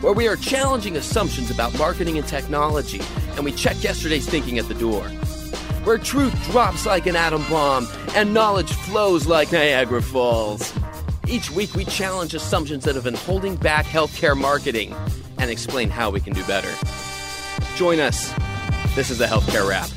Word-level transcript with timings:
where 0.00 0.12
we 0.12 0.28
are 0.28 0.36
challenging 0.36 0.96
assumptions 0.96 1.50
about 1.50 1.76
marketing 1.76 2.18
and 2.18 2.26
technology, 2.26 3.00
and 3.32 3.44
we 3.44 3.52
check 3.52 3.82
yesterday's 3.82 4.28
thinking 4.28 4.58
at 4.58 4.68
the 4.68 4.74
door. 4.74 5.04
Where 5.84 5.98
truth 5.98 6.34
drops 6.50 6.86
like 6.86 7.06
an 7.06 7.16
atom 7.16 7.42
bomb 7.48 7.88
and 8.14 8.32
knowledge 8.32 8.72
flows 8.72 9.26
like 9.26 9.50
Niagara 9.50 10.02
Falls. 10.02 10.72
Each 11.26 11.50
week, 11.50 11.74
we 11.74 11.84
challenge 11.84 12.34
assumptions 12.34 12.84
that 12.84 12.94
have 12.94 13.04
been 13.04 13.14
holding 13.14 13.56
back 13.56 13.86
healthcare 13.86 14.38
marketing 14.38 14.94
and 15.38 15.50
explain 15.50 15.90
how 15.90 16.10
we 16.10 16.20
can 16.20 16.32
do 16.32 16.44
better. 16.44 16.72
Join 17.76 18.00
us. 18.00 18.32
This 18.94 19.10
is 19.10 19.18
the 19.18 19.26
Healthcare 19.26 19.68
Rap. 19.68 19.88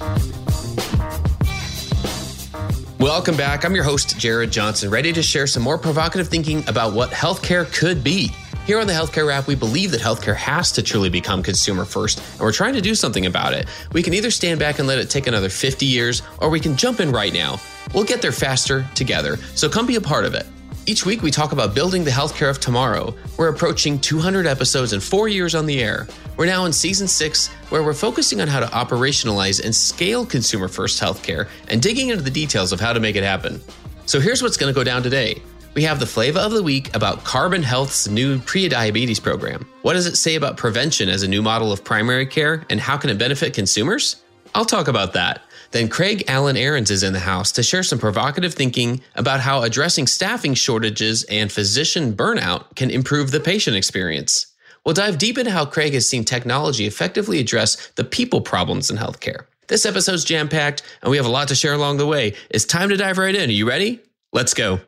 Welcome 2.99 3.35
back. 3.35 3.65
I'm 3.65 3.73
your 3.73 3.83
host, 3.83 4.19
Jared 4.19 4.51
Johnson, 4.51 4.89
ready 4.89 5.11
to 5.13 5.23
share 5.23 5.47
some 5.47 5.63
more 5.63 5.77
provocative 5.77 6.27
thinking 6.27 6.63
about 6.67 6.93
what 6.93 7.09
healthcare 7.09 7.65
could 7.73 8.03
be. 8.03 8.31
Here 8.67 8.79
on 8.79 8.85
the 8.85 8.93
Healthcare 8.93 9.27
Rap, 9.27 9.47
we 9.47 9.55
believe 9.55 9.89
that 9.89 10.01
healthcare 10.01 10.35
has 10.35 10.71
to 10.73 10.83
truly 10.83 11.09
become 11.09 11.41
consumer 11.41 11.83
first, 11.83 12.19
and 12.33 12.41
we're 12.41 12.51
trying 12.51 12.75
to 12.75 12.81
do 12.81 12.93
something 12.93 13.25
about 13.25 13.53
it. 13.53 13.67
We 13.91 14.03
can 14.03 14.13
either 14.13 14.29
stand 14.29 14.59
back 14.59 14.77
and 14.77 14.87
let 14.87 14.99
it 14.99 15.09
take 15.09 15.25
another 15.25 15.49
50 15.49 15.83
years, 15.87 16.21
or 16.37 16.51
we 16.51 16.59
can 16.59 16.77
jump 16.77 16.99
in 16.99 17.11
right 17.11 17.33
now. 17.33 17.59
We'll 17.91 18.03
get 18.03 18.21
there 18.21 18.31
faster 18.31 18.85
together, 18.93 19.37
so 19.55 19.67
come 19.67 19.87
be 19.87 19.95
a 19.95 20.01
part 20.01 20.25
of 20.25 20.35
it. 20.35 20.45
Each 20.85 21.07
week, 21.07 21.23
we 21.23 21.31
talk 21.31 21.53
about 21.53 21.73
building 21.73 22.03
the 22.03 22.11
healthcare 22.11 22.51
of 22.51 22.59
tomorrow. 22.59 23.15
We're 23.35 23.49
approaching 23.49 23.99
200 23.99 24.45
episodes 24.45 24.93
and 24.93 25.01
four 25.01 25.27
years 25.27 25.55
on 25.55 25.65
the 25.65 25.81
air. 25.81 26.07
We're 26.37 26.45
now 26.45 26.65
in 26.65 26.73
season 26.73 27.07
six, 27.07 27.47
where 27.69 27.81
we're 27.81 27.93
focusing 27.93 28.41
on 28.41 28.47
how 28.47 28.59
to 28.59 28.67
operationalize 28.67 29.63
and 29.63 29.75
scale 29.75 30.23
consumer 30.23 30.67
first 30.67 31.01
healthcare 31.01 31.49
and 31.67 31.81
digging 31.81 32.09
into 32.09 32.23
the 32.23 32.29
details 32.29 32.71
of 32.71 32.79
how 32.79 32.93
to 32.93 32.99
make 32.99 33.15
it 33.15 33.23
happen. 33.23 33.59
So 34.05 34.19
here's 34.19 34.43
what's 34.43 34.57
going 34.57 34.71
to 34.71 34.75
go 34.77 34.83
down 34.83 35.01
today. 35.01 35.41
We 35.73 35.83
have 35.83 36.01
the 36.01 36.05
flavor 36.05 36.39
of 36.39 36.51
the 36.51 36.61
week 36.61 36.93
about 36.93 37.23
Carbon 37.23 37.63
Health's 37.63 38.09
new 38.09 38.39
pre-diabetes 38.39 39.21
program. 39.21 39.65
What 39.83 39.93
does 39.93 40.05
it 40.05 40.17
say 40.17 40.35
about 40.35 40.57
prevention 40.57 41.07
as 41.07 41.23
a 41.23 41.29
new 41.29 41.41
model 41.41 41.71
of 41.71 41.81
primary 41.81 42.25
care 42.25 42.65
and 42.69 42.77
how 42.77 42.97
can 42.97 43.09
it 43.09 43.17
benefit 43.17 43.53
consumers? 43.53 44.17
I'll 44.53 44.65
talk 44.65 44.89
about 44.89 45.13
that. 45.13 45.41
Then 45.71 45.87
Craig 45.87 46.25
Allen 46.27 46.57
Ahrens 46.57 46.91
is 46.91 47.03
in 47.03 47.13
the 47.13 47.19
house 47.19 47.53
to 47.53 47.63
share 47.63 47.83
some 47.83 47.99
provocative 47.99 48.53
thinking 48.53 48.99
about 49.15 49.39
how 49.39 49.61
addressing 49.61 50.07
staffing 50.07 50.55
shortages 50.55 51.23
and 51.29 51.49
physician 51.49 52.13
burnout 52.13 52.75
can 52.75 52.89
improve 52.89 53.31
the 53.31 53.39
patient 53.39 53.77
experience. 53.77 54.47
We'll 54.85 54.93
dive 54.93 55.17
deep 55.17 55.37
into 55.37 55.51
how 55.51 55.63
Craig 55.63 55.93
has 55.93 56.09
seen 56.09 56.25
technology 56.25 56.85
effectively 56.85 57.39
address 57.39 57.91
the 57.95 58.03
people 58.03 58.41
problems 58.41 58.91
in 58.91 58.97
healthcare. 58.97 59.45
This 59.67 59.85
episode's 59.85 60.25
jam 60.25 60.49
packed, 60.49 60.81
and 61.01 61.09
we 61.09 61.15
have 61.15 61.25
a 61.25 61.29
lot 61.29 61.47
to 61.47 61.55
share 61.55 61.73
along 61.73 61.95
the 61.95 62.07
way. 62.07 62.33
It's 62.49 62.65
time 62.65 62.89
to 62.89 62.97
dive 62.97 63.17
right 63.17 63.33
in. 63.33 63.49
Are 63.49 63.53
you 63.53 63.69
ready? 63.69 64.01
Let's 64.33 64.53
go. 64.53 64.81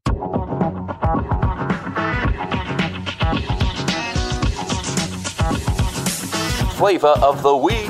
Flavor 6.84 7.16
of 7.22 7.42
the 7.44 7.56
week. 7.56 7.90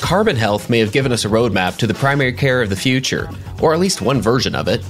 Carbon 0.00 0.34
Health 0.34 0.70
may 0.70 0.78
have 0.78 0.92
given 0.92 1.12
us 1.12 1.26
a 1.26 1.28
roadmap 1.28 1.76
to 1.76 1.86
the 1.86 1.92
primary 1.92 2.32
care 2.32 2.62
of 2.62 2.70
the 2.70 2.74
future, 2.74 3.28
or 3.60 3.74
at 3.74 3.80
least 3.80 4.00
one 4.00 4.22
version 4.22 4.54
of 4.54 4.66
it. 4.66 4.82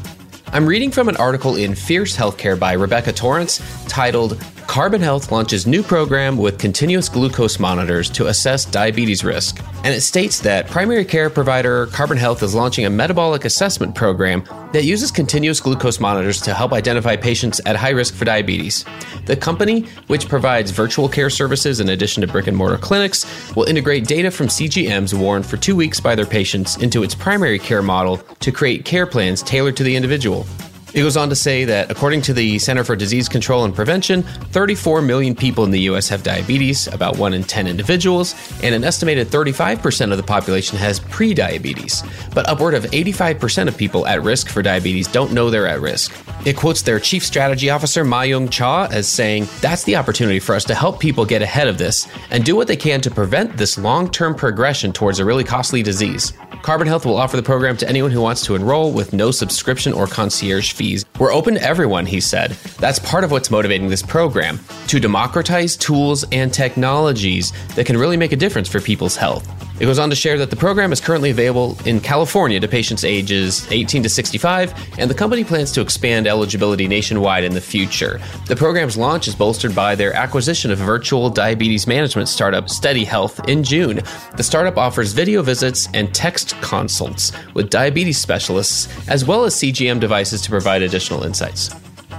I'm 0.52 0.64
reading 0.64 0.92
from 0.92 1.08
an 1.08 1.16
article 1.16 1.56
in 1.56 1.74
Fierce 1.74 2.16
Healthcare 2.16 2.56
by 2.56 2.74
Rebecca 2.74 3.12
Torrence 3.12 3.60
titled 3.88 4.40
Carbon 4.68 5.00
Health 5.00 5.32
launches 5.32 5.66
new 5.66 5.82
program 5.82 6.36
with 6.36 6.58
continuous 6.58 7.08
glucose 7.08 7.58
monitors 7.58 8.10
to 8.10 8.26
assess 8.26 8.66
diabetes 8.66 9.24
risk. 9.24 9.64
And 9.82 9.94
it 9.94 10.02
states 10.02 10.40
that 10.40 10.68
primary 10.68 11.06
care 11.06 11.30
provider 11.30 11.86
Carbon 11.86 12.18
Health 12.18 12.42
is 12.42 12.54
launching 12.54 12.84
a 12.84 12.90
metabolic 12.90 13.46
assessment 13.46 13.94
program 13.94 14.44
that 14.74 14.84
uses 14.84 15.10
continuous 15.10 15.58
glucose 15.58 15.98
monitors 15.98 16.38
to 16.42 16.52
help 16.52 16.74
identify 16.74 17.16
patients 17.16 17.62
at 17.64 17.76
high 17.76 17.90
risk 17.90 18.14
for 18.14 18.26
diabetes. 18.26 18.84
The 19.24 19.36
company, 19.36 19.86
which 20.08 20.28
provides 20.28 20.70
virtual 20.70 21.08
care 21.08 21.30
services 21.30 21.80
in 21.80 21.88
addition 21.88 22.20
to 22.20 22.26
brick 22.26 22.46
and 22.46 22.56
mortar 22.56 22.76
clinics, 22.76 23.24
will 23.56 23.64
integrate 23.64 24.06
data 24.06 24.30
from 24.30 24.48
CGMs 24.48 25.18
worn 25.18 25.42
for 25.42 25.56
two 25.56 25.76
weeks 25.76 25.98
by 25.98 26.14
their 26.14 26.26
patients 26.26 26.76
into 26.76 27.02
its 27.02 27.14
primary 27.14 27.58
care 27.58 27.82
model 27.82 28.18
to 28.40 28.52
create 28.52 28.84
care 28.84 29.06
plans 29.06 29.42
tailored 29.42 29.78
to 29.78 29.82
the 29.82 29.96
individual. 29.96 30.46
It 30.94 31.03
goes 31.03 31.19
on 31.19 31.28
to 31.28 31.37
say 31.37 31.65
that 31.66 31.91
according 31.91 32.22
to 32.22 32.32
the 32.32 32.59
Center 32.59 32.82
for 32.82 32.97
Disease 32.97 33.28
Control 33.28 33.65
and 33.65 33.75
Prevention, 33.75 34.22
34 34.22 35.03
million 35.03 35.34
people 35.34 35.65
in 35.65 35.71
the 35.71 35.81
US 35.81 36.09
have 36.09 36.22
diabetes, 36.22 36.87
about 36.88 37.19
1 37.19 37.34
in 37.34 37.44
10 37.44 37.66
individuals, 37.66 38.34
and 38.62 38.75
an 38.75 38.84
estimated 38.84 39.28
35% 39.28 40.12
of 40.12 40.16
the 40.16 40.22
population 40.22 40.78
has 40.78 40.99
prediabetes. 40.99 42.03
But 42.34 42.49
upward 42.49 42.72
of 42.72 42.84
85% 42.84 43.69
of 43.69 43.76
people 43.76 44.06
at 44.06 44.22
risk 44.22 44.49
for 44.49 44.62
diabetes 44.62 45.09
don't 45.09 45.32
know 45.32 45.50
they're 45.50 45.66
at 45.66 45.81
risk. 45.81 46.12
It 46.44 46.56
quotes 46.56 46.82
their 46.82 47.00
chief 47.00 47.25
strategy 47.25 47.71
officer, 47.71 48.04
Ma 48.04 48.22
Young 48.22 48.49
Cha, 48.49 48.87
as 48.87 49.09
saying, 49.09 49.49
That's 49.60 49.84
the 49.84 49.97
opportunity 49.97 50.38
for 50.38 50.54
us 50.54 50.65
to 50.65 50.75
help 50.75 51.00
people 51.00 51.25
get 51.25 51.43
ahead 51.43 51.69
of 51.69 51.78
this 51.78 52.09
and 52.31 52.44
do 52.44 52.54
what 52.54 52.69
they 52.69 52.76
can 52.76 53.00
to 53.03 53.10
prevent 53.10 53.56
this 53.56 53.76
long 53.76 54.10
term 54.10 54.34
progression 54.34 54.93
towards 54.93 55.19
a 55.19 55.25
really 55.25 55.44
costly 55.44 55.82
disease. 55.82 56.32
Carbon 56.62 56.87
Health 56.87 57.06
will 57.06 57.16
offer 57.16 57.37
the 57.37 57.43
program 57.43 57.76
to 57.78 57.88
anyone 57.88 58.10
who 58.10 58.21
wants 58.21 58.44
to 58.44 58.54
enroll 58.54 58.93
with 58.93 59.12
no 59.12 59.31
subscription 59.31 59.93
or 59.93 60.06
concierge 60.06 60.72
fees. 60.72 61.04
We're 61.19 61.32
open 61.32 61.54
to 61.54 61.62
everyone, 61.62 62.06
he 62.06 62.21
said. 62.21 62.53
That's 62.78 62.99
part 62.99 63.25
of 63.25 63.31
what's 63.31 63.50
motivating 63.50 63.88
this 63.88 64.03
program 64.03 64.60
to 64.88 65.00
democratize 65.00 65.76
tools 65.76 66.25
and 66.32 66.53
technologies 66.53 67.53
that 67.75 67.87
can 67.87 67.97
really 67.97 68.16
make 68.16 68.32
a 68.32 68.37
difference 68.37 68.69
for 68.69 68.81
people's 68.81 69.16
health. 69.16 69.57
It 69.80 69.84
goes 69.84 70.00
on 70.00 70.10
to 70.10 70.16
share 70.16 70.36
that 70.38 70.50
the 70.50 70.56
program 70.56 70.90
is 70.92 71.00
currently 71.00 71.30
available 71.30 71.78
in 71.84 72.00
California 72.00 72.58
to 72.58 72.66
patients 72.66 73.04
ages 73.04 73.70
18 73.70 74.02
to 74.02 74.08
65, 74.08 74.74
and 74.98 75.08
the 75.08 75.14
company 75.14 75.44
plans 75.44 75.70
to 75.72 75.80
expand 75.80 76.26
eligibility 76.26 76.88
nationwide 76.88 77.44
in 77.44 77.54
the 77.54 77.60
future. 77.60 78.20
The 78.46 78.56
program's 78.56 78.96
launch 78.96 79.28
is 79.28 79.36
bolstered 79.36 79.76
by 79.76 79.94
their 79.94 80.12
acquisition 80.14 80.72
of 80.72 80.78
virtual 80.78 81.30
diabetes 81.30 81.86
management 81.86 82.28
startup 82.28 82.68
Steady 82.68 83.04
Health 83.04 83.48
in 83.48 83.62
June. 83.62 84.00
The 84.36 84.42
startup 84.42 84.76
offers 84.76 85.12
video 85.12 85.42
visits 85.42 85.88
and 85.94 86.12
text 86.12 86.60
consults 86.60 87.30
with 87.54 87.70
diabetes 87.70 88.18
specialists, 88.18 88.88
as 89.08 89.24
well 89.24 89.44
as 89.44 89.54
CGM 89.54 90.00
devices 90.00 90.42
to 90.42 90.50
provide 90.50 90.82
additional 90.82 91.22
insights. 91.22 91.70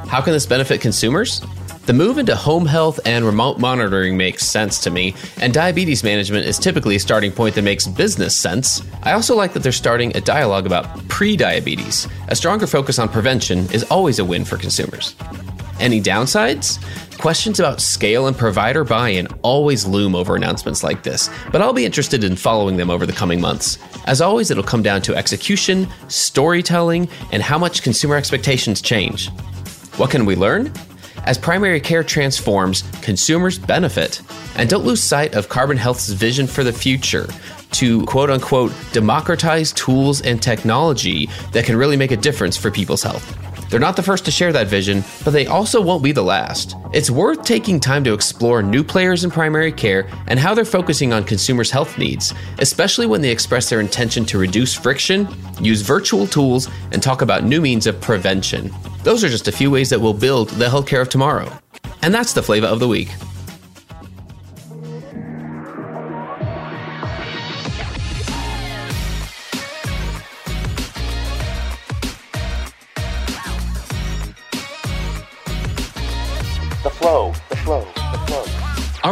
How 0.07 0.21
can 0.21 0.31
this 0.31 0.45
benefit 0.45 0.79
consumers? 0.79 1.41
The 1.85 1.93
move 1.93 2.19
into 2.19 2.35
home 2.35 2.67
health 2.67 2.99
and 3.05 3.25
remote 3.25 3.57
monitoring 3.57 4.15
makes 4.15 4.45
sense 4.45 4.79
to 4.81 4.91
me, 4.91 5.15
and 5.41 5.53
diabetes 5.53 6.03
management 6.03 6.45
is 6.45 6.59
typically 6.59 6.95
a 6.95 6.99
starting 6.99 7.31
point 7.31 7.55
that 7.55 7.63
makes 7.63 7.87
business 7.87 8.35
sense. 8.35 8.83
I 9.01 9.13
also 9.13 9.35
like 9.35 9.53
that 9.53 9.63
they're 9.63 9.71
starting 9.71 10.15
a 10.15 10.21
dialogue 10.21 10.67
about 10.67 11.07
pre-diabetes. 11.07 12.07
A 12.27 12.35
stronger 12.35 12.67
focus 12.67 12.99
on 12.99 13.09
prevention 13.09 13.59
is 13.71 13.83
always 13.85 14.19
a 14.19 14.25
win 14.25 14.45
for 14.45 14.57
consumers. 14.57 15.15
Any 15.79 15.99
downsides? 15.99 16.79
Questions 17.17 17.59
about 17.59 17.81
scale 17.81 18.27
and 18.27 18.37
provider 18.37 18.83
buy 18.83 19.09
in 19.09 19.27
always 19.41 19.85
loom 19.85 20.15
over 20.15 20.35
announcements 20.35 20.83
like 20.83 21.03
this, 21.03 21.29
but 21.51 21.61
I'll 21.61 21.73
be 21.73 21.85
interested 21.85 22.23
in 22.23 22.35
following 22.35 22.77
them 22.77 22.89
over 22.89 23.05
the 23.05 23.13
coming 23.13 23.41
months. 23.41 23.77
As 24.05 24.21
always, 24.21 24.51
it'll 24.51 24.63
come 24.63 24.83
down 24.83 25.01
to 25.01 25.15
execution, 25.15 25.87
storytelling, 26.07 27.09
and 27.31 27.43
how 27.43 27.57
much 27.57 27.81
consumer 27.81 28.15
expectations 28.15 28.81
change. 28.81 29.29
What 29.97 30.11
can 30.11 30.25
we 30.25 30.35
learn? 30.35 30.71
As 31.25 31.37
primary 31.37 31.79
care 31.79 32.03
transforms, 32.03 32.83
consumers 33.01 33.59
benefit. 33.59 34.21
And 34.55 34.69
don't 34.69 34.85
lose 34.85 35.01
sight 35.01 35.35
of 35.35 35.49
Carbon 35.49 35.77
Health's 35.77 36.09
vision 36.09 36.47
for 36.47 36.63
the 36.63 36.73
future 36.73 37.27
to 37.71 38.05
quote 38.05 38.29
unquote 38.29 38.73
democratize 38.91 39.71
tools 39.73 40.21
and 40.21 40.41
technology 40.41 41.29
that 41.51 41.65
can 41.65 41.75
really 41.75 41.97
make 41.97 42.11
a 42.11 42.17
difference 42.17 42.57
for 42.57 42.71
people's 42.71 43.03
health. 43.03 43.48
They're 43.69 43.79
not 43.79 43.95
the 43.95 44.03
first 44.03 44.25
to 44.25 44.31
share 44.31 44.51
that 44.51 44.67
vision, 44.67 45.03
but 45.23 45.31
they 45.31 45.45
also 45.45 45.79
won't 45.79 46.03
be 46.03 46.11
the 46.11 46.23
last. 46.23 46.75
It's 46.91 47.11
worth 47.11 47.43
taking 47.43 47.79
time 47.79 48.03
to 48.03 48.13
explore 48.13 48.63
new 48.63 48.83
players 48.83 49.23
in 49.23 49.29
primary 49.29 49.71
care 49.71 50.09
and 50.27 50.39
how 50.39 50.55
they're 50.55 50.65
focusing 50.65 51.13
on 51.13 51.23
consumers' 51.23 51.69
health 51.69 51.97
needs, 51.97 52.33
especially 52.57 53.05
when 53.05 53.21
they 53.21 53.29
express 53.29 53.69
their 53.69 53.79
intention 53.79 54.25
to 54.25 54.39
reduce 54.39 54.73
friction, 54.73 55.27
use 55.61 55.81
virtual 55.81 56.25
tools, 56.25 56.67
and 56.91 57.03
talk 57.03 57.21
about 57.21 57.43
new 57.43 57.61
means 57.61 57.85
of 57.85 58.01
prevention. 58.01 58.73
Those 59.03 59.23
are 59.23 59.29
just 59.29 59.47
a 59.47 59.51
few 59.51 59.69
ways 59.69 59.89
that 59.91 60.01
will 60.01 60.15
build 60.15 60.49
the 60.49 60.65
healthcare 60.65 61.01
of 61.01 61.09
tomorrow. 61.09 61.51
And 62.01 62.13
that's 62.13 62.33
the 62.33 62.43
flavor 62.43 62.67
of 62.67 62.79
the 62.79 62.87
week. 62.87 63.09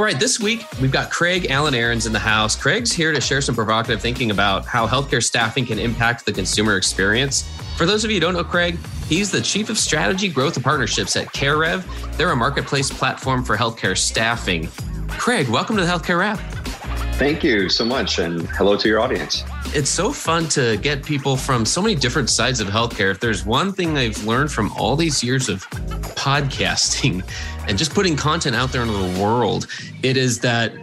Right, 0.08 0.18
this 0.18 0.40
week 0.40 0.66
we've 0.80 0.90
got 0.90 1.12
Craig 1.12 1.48
Allen 1.50 1.74
Ahrens 1.74 2.06
in 2.06 2.14
the 2.14 2.20
house. 2.20 2.56
Craig's 2.56 2.94
here 2.94 3.12
to 3.12 3.20
share 3.20 3.42
some 3.42 3.54
provocative 3.54 4.02
thinking 4.02 4.32
about 4.32 4.66
how 4.66 4.88
healthcare 4.88 5.22
staffing 5.22 5.66
can 5.66 5.80
impact 5.80 6.26
the 6.26 6.32
consumer 6.32 6.78
experience. 6.78 7.42
For 7.76 7.86
those 7.86 8.06
of 8.06 8.10
you 8.10 8.16
who 8.16 8.22
don't 8.22 8.34
know 8.34 8.46
Craig, 8.46 8.78
he's 9.10 9.32
the 9.32 9.42
Chief 9.42 9.70
of 9.70 9.78
Strategy, 9.78 10.30
Growth, 10.30 10.56
and 10.56 10.64
Partnerships 10.64 11.18
at 11.18 11.28
CareRev. 11.34 12.16
They're 12.16 12.32
a 12.32 12.38
marketplace 12.38 12.90
platform 12.90 13.44
for 13.44 13.58
healthcare 13.58 13.98
staffing. 13.98 14.70
Craig, 15.10 15.50
welcome 15.50 15.76
to 15.76 15.84
the 15.84 15.92
Healthcare 15.92 16.20
Rap. 16.20 16.40
Thank 17.16 17.44
you 17.44 17.68
so 17.68 17.84
much, 17.84 18.20
and 18.20 18.48
hello 18.52 18.78
to 18.78 18.88
your 18.88 19.02
audience. 19.02 19.44
It's 19.76 19.90
so 19.90 20.14
fun 20.14 20.48
to 20.50 20.78
get 20.78 21.04
people 21.04 21.36
from 21.36 21.66
so 21.66 21.82
many 21.82 21.96
different 21.96 22.30
sides 22.30 22.62
of 22.62 22.70
healthcare. 22.70 23.12
If 23.12 23.20
there's 23.20 23.46
one 23.46 23.74
thing 23.74 23.98
I've 23.98 24.24
learned 24.24 24.54
from 24.54 24.72
all 24.72 24.96
these 24.96 25.22
years 25.22 25.50
of 25.50 25.70
podcasting 26.16 27.26
and 27.68 27.78
just 27.78 27.94
putting 27.94 28.16
content 28.16 28.56
out 28.56 28.72
there 28.72 28.82
into 28.82 28.94
the 28.94 29.22
world, 29.22 29.68
it 30.04 30.18
is 30.18 30.40
that 30.40 30.74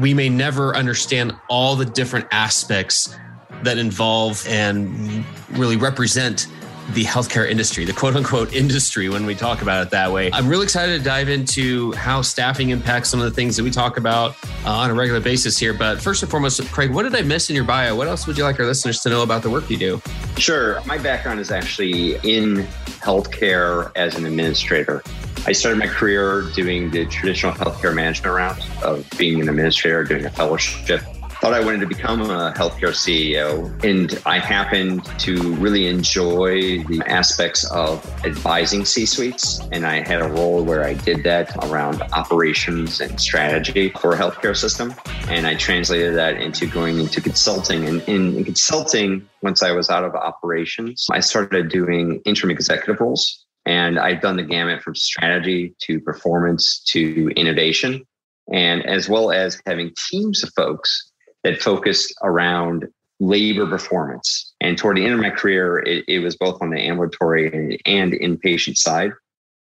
we 0.00 0.14
may 0.14 0.28
never 0.28 0.76
understand 0.76 1.34
all 1.48 1.76
the 1.76 1.84
different 1.84 2.26
aspects 2.30 3.16
that 3.62 3.78
involve 3.78 4.46
and 4.48 5.24
really 5.50 5.76
represent 5.76 6.46
the 6.94 7.04
healthcare 7.04 7.48
industry, 7.48 7.84
the 7.84 7.92
quote 7.92 8.16
unquote 8.16 8.54
industry, 8.54 9.08
when 9.08 9.26
we 9.26 9.34
talk 9.34 9.60
about 9.60 9.86
it 9.86 9.90
that 9.90 10.10
way. 10.10 10.30
I'm 10.32 10.48
really 10.48 10.64
excited 10.64 10.98
to 10.98 11.04
dive 11.04 11.28
into 11.28 11.92
how 11.92 12.22
staffing 12.22 12.70
impacts 12.70 13.10
some 13.10 13.20
of 13.20 13.26
the 13.26 13.30
things 13.30 13.56
that 13.56 13.62
we 13.62 13.70
talk 13.70 13.98
about 13.98 14.36
uh, 14.64 14.70
on 14.70 14.90
a 14.90 14.94
regular 14.94 15.20
basis 15.20 15.58
here. 15.58 15.74
But 15.74 16.00
first 16.00 16.22
and 16.22 16.30
foremost, 16.30 16.62
Craig, 16.72 16.90
what 16.90 17.02
did 17.02 17.14
I 17.14 17.22
miss 17.22 17.50
in 17.50 17.56
your 17.56 17.64
bio? 17.64 17.94
What 17.94 18.08
else 18.08 18.26
would 18.26 18.38
you 18.38 18.44
like 18.44 18.58
our 18.58 18.66
listeners 18.66 19.00
to 19.02 19.10
know 19.10 19.22
about 19.22 19.42
the 19.42 19.50
work 19.50 19.68
you 19.68 19.76
do? 19.76 20.00
Sure. 20.38 20.82
My 20.86 20.96
background 20.96 21.40
is 21.40 21.50
actually 21.50 22.14
in 22.16 22.66
healthcare 23.00 23.92
as 23.94 24.16
an 24.16 24.24
administrator. 24.24 25.02
I 25.48 25.52
started 25.52 25.78
my 25.78 25.86
career 25.86 26.42
doing 26.54 26.90
the 26.90 27.06
traditional 27.06 27.52
healthcare 27.52 27.94
management 27.94 28.36
route 28.36 28.82
of 28.84 29.08
being 29.16 29.40
an 29.40 29.48
administrator, 29.48 30.04
doing 30.04 30.26
a 30.26 30.30
fellowship 30.30 31.00
thought 31.40 31.54
I 31.54 31.64
wanted 31.64 31.78
to 31.80 31.86
become 31.86 32.20
a 32.20 32.52
healthcare 32.56 32.90
CEO. 32.90 33.72
And 33.84 34.20
I 34.26 34.40
happened 34.40 35.04
to 35.20 35.54
really 35.54 35.86
enjoy 35.86 36.82
the 36.82 37.00
aspects 37.06 37.64
of 37.70 38.04
advising 38.24 38.84
C 38.84 39.06
suites. 39.06 39.60
And 39.70 39.86
I 39.86 40.00
had 40.00 40.20
a 40.20 40.28
role 40.28 40.64
where 40.64 40.84
I 40.84 40.94
did 40.94 41.22
that 41.22 41.56
around 41.64 42.02
operations 42.12 43.00
and 43.00 43.20
strategy 43.20 43.90
for 44.00 44.14
a 44.14 44.18
healthcare 44.18 44.56
system. 44.56 44.92
And 45.28 45.46
I 45.46 45.54
translated 45.54 46.16
that 46.16 46.38
into 46.38 46.66
going 46.66 46.98
into 46.98 47.20
consulting. 47.20 47.86
And 47.86 48.02
in, 48.08 48.36
in 48.36 48.44
consulting, 48.44 49.28
once 49.40 49.62
I 49.62 49.70
was 49.70 49.90
out 49.90 50.02
of 50.02 50.16
operations, 50.16 51.06
I 51.12 51.20
started 51.20 51.68
doing 51.68 52.20
interim 52.24 52.50
executive 52.50 53.00
roles. 53.00 53.46
And 53.68 53.98
I've 53.98 54.22
done 54.22 54.36
the 54.36 54.42
gamut 54.42 54.82
from 54.82 54.94
strategy 54.94 55.74
to 55.82 56.00
performance 56.00 56.82
to 56.84 57.30
innovation 57.36 58.06
and 58.50 58.84
as 58.86 59.10
well 59.10 59.30
as 59.30 59.60
having 59.66 59.92
teams 60.10 60.42
of 60.42 60.50
folks 60.56 61.12
that 61.44 61.60
focused 61.60 62.14
around 62.22 62.88
labor 63.20 63.66
performance. 63.66 64.54
And 64.62 64.78
toward 64.78 64.96
the 64.96 65.04
end 65.04 65.12
of 65.12 65.20
my 65.20 65.28
career, 65.28 65.80
it, 65.80 66.02
it 66.08 66.20
was 66.20 66.34
both 66.34 66.62
on 66.62 66.70
the 66.70 66.80
ambulatory 66.80 67.78
and, 67.84 68.12
inpatient 68.14 68.78
side. 68.78 69.10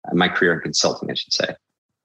Uh, 0.10 0.16
my 0.16 0.30
career 0.30 0.54
in 0.54 0.62
consulting, 0.62 1.12
I 1.12 1.16
should 1.16 1.34
say. 1.34 1.54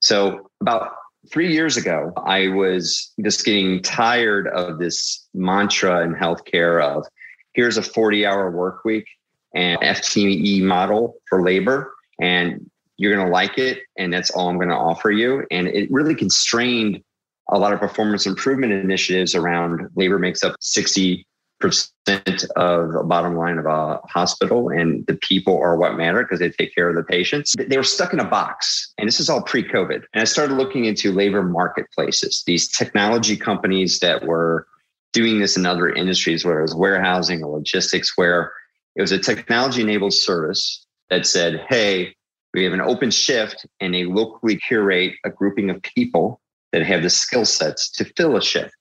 So 0.00 0.50
about 0.60 0.94
three 1.30 1.52
years 1.52 1.76
ago, 1.76 2.12
I 2.16 2.48
was 2.48 3.12
just 3.22 3.44
getting 3.44 3.82
tired 3.82 4.48
of 4.48 4.80
this 4.80 5.28
mantra 5.32 6.02
in 6.02 6.16
healthcare 6.16 6.82
of 6.82 7.06
here's 7.52 7.76
a 7.76 7.82
40 7.82 8.26
hour 8.26 8.50
work 8.50 8.84
week 8.84 9.06
and 9.54 9.80
FTE 9.80 10.62
model 10.62 11.16
for 11.28 11.42
labor, 11.42 11.92
and 12.20 12.70
you're 12.96 13.14
going 13.14 13.26
to 13.26 13.32
like 13.32 13.58
it. 13.58 13.80
And 13.98 14.12
that's 14.12 14.30
all 14.30 14.48
I'm 14.48 14.56
going 14.56 14.68
to 14.68 14.76
offer 14.76 15.10
you. 15.10 15.46
And 15.50 15.68
it 15.68 15.90
really 15.90 16.14
constrained 16.14 17.02
a 17.50 17.58
lot 17.58 17.72
of 17.72 17.80
performance 17.80 18.26
improvement 18.26 18.72
initiatives 18.72 19.34
around 19.34 19.88
labor 19.96 20.18
makes 20.18 20.42
up 20.42 20.56
60 20.60 21.26
percent 21.60 22.44
of 22.56 22.92
the 22.92 23.02
bottom 23.04 23.36
line 23.36 23.58
of 23.58 23.64
a 23.64 23.98
hospital 24.04 24.68
and 24.68 25.06
the 25.06 25.14
people 25.14 25.56
are 25.58 25.76
what 25.76 25.96
matter 25.96 26.22
because 26.22 26.38
they 26.38 26.50
take 26.50 26.74
care 26.74 26.90
of 26.90 26.96
the 26.96 27.02
patients 27.02 27.54
they 27.58 27.76
were 27.76 27.82
stuck 27.82 28.12
in 28.12 28.20
a 28.20 28.24
box 28.24 28.92
and 28.98 29.06
this 29.06 29.20
is 29.20 29.30
all 29.30 29.40
pre-covid 29.40 30.02
and 30.12 30.20
i 30.20 30.24
started 30.24 30.56
looking 30.56 30.84
into 30.84 31.12
labor 31.12 31.42
marketplaces 31.42 32.42
these 32.46 32.68
technology 32.68 33.36
companies 33.36 34.00
that 34.00 34.24
were 34.26 34.66
doing 35.12 35.38
this 35.38 35.56
in 35.56 35.64
other 35.64 35.88
industries 35.88 36.44
where 36.44 36.58
it 36.58 36.62
was 36.62 36.74
warehousing 36.74 37.42
or 37.42 37.56
logistics 37.56 38.12
where 38.16 38.52
it 38.96 39.00
was 39.00 39.12
a 39.12 39.18
technology 39.18 39.82
enabled 39.82 40.14
service 40.14 40.86
that 41.10 41.26
said 41.26 41.64
hey 41.68 42.14
we 42.54 42.64
have 42.64 42.72
an 42.72 42.80
open 42.80 43.10
shift 43.10 43.66
and 43.80 43.92
they 43.92 44.04
locally 44.04 44.56
curate 44.56 45.14
a 45.24 45.30
grouping 45.30 45.70
of 45.70 45.82
people 45.82 46.40
that 46.72 46.82
have 46.82 47.02
the 47.02 47.10
skill 47.10 47.44
sets 47.44 47.90
to 47.90 48.04
fill 48.16 48.36
a 48.36 48.42
shift. 48.42 48.74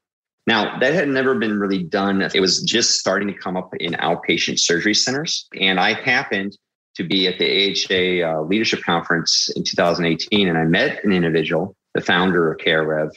Now, 0.46 0.78
that 0.80 0.94
had 0.94 1.08
never 1.08 1.36
been 1.36 1.60
really 1.60 1.84
done. 1.84 2.22
It 2.22 2.40
was 2.40 2.62
just 2.62 3.00
starting 3.00 3.28
to 3.30 3.34
come 3.34 3.56
up 3.56 3.74
in 3.80 3.94
outpatient 3.94 4.60
surgery 4.60 4.94
centers. 4.94 5.48
And 5.60 5.80
I 5.80 5.94
happened 5.94 6.58
to 6.96 7.04
be 7.04 7.28
at 7.28 7.40
the 7.40 7.72
AHA 7.72 8.30
uh, 8.30 8.42
Leadership 8.44 8.84
Conference 8.84 9.50
in 9.56 9.64
2018, 9.64 10.48
and 10.48 10.58
I 10.58 10.66
met 10.66 11.04
an 11.04 11.12
individual, 11.12 11.76
the 11.96 12.02
founder 12.02 12.52
of 12.52 12.60
CareRev, 12.60 13.12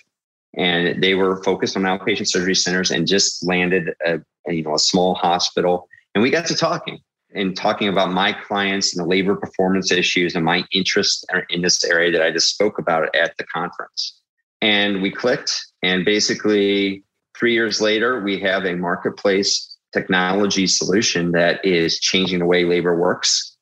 and 0.57 1.03
they 1.03 1.15
were 1.15 1.43
focused 1.43 1.77
on 1.77 1.83
outpatient 1.83 2.29
surgery 2.29 2.55
centers 2.55 2.91
and 2.91 3.07
just 3.07 3.45
landed 3.45 3.91
a, 4.07 4.21
a, 4.49 4.53
you 4.53 4.63
know 4.63 4.75
a 4.75 4.79
small 4.79 5.15
hospital. 5.15 5.89
And 6.17 6.23
we 6.23 6.31
got 6.31 6.47
to 6.47 6.57
talking 6.57 7.01
and 7.35 7.55
talking 7.55 7.89
about 7.89 8.11
my 8.11 8.33
clients 8.33 8.97
and 8.97 9.05
the 9.05 9.07
labor 9.07 9.37
performance 9.37 9.93
issues 9.93 10.35
and 10.35 10.47
my 10.47 10.65
interest 10.73 11.27
in 11.51 11.61
this 11.61 11.85
area 11.85 12.11
that 12.11 12.23
I 12.23 12.31
just 12.31 12.49
spoke 12.49 12.79
about 12.79 13.15
at 13.15 13.37
the 13.37 13.45
conference 13.45 14.19
and 14.63 15.03
we 15.03 15.11
clicked. 15.11 15.61
And 15.83 16.07
basically, 16.07 17.05
three 17.39 17.53
years 17.53 17.83
later, 17.83 18.23
we 18.23 18.41
have 18.41 18.65
a 18.65 18.75
marketplace 18.77 19.77
technology 19.93 20.67
solution 20.67 21.33
that 21.33 21.63
is 21.63 22.01
changing 22.01 22.39
the 22.39 22.47
way 22.47 22.65
labor 22.65 22.99
works 22.99 23.56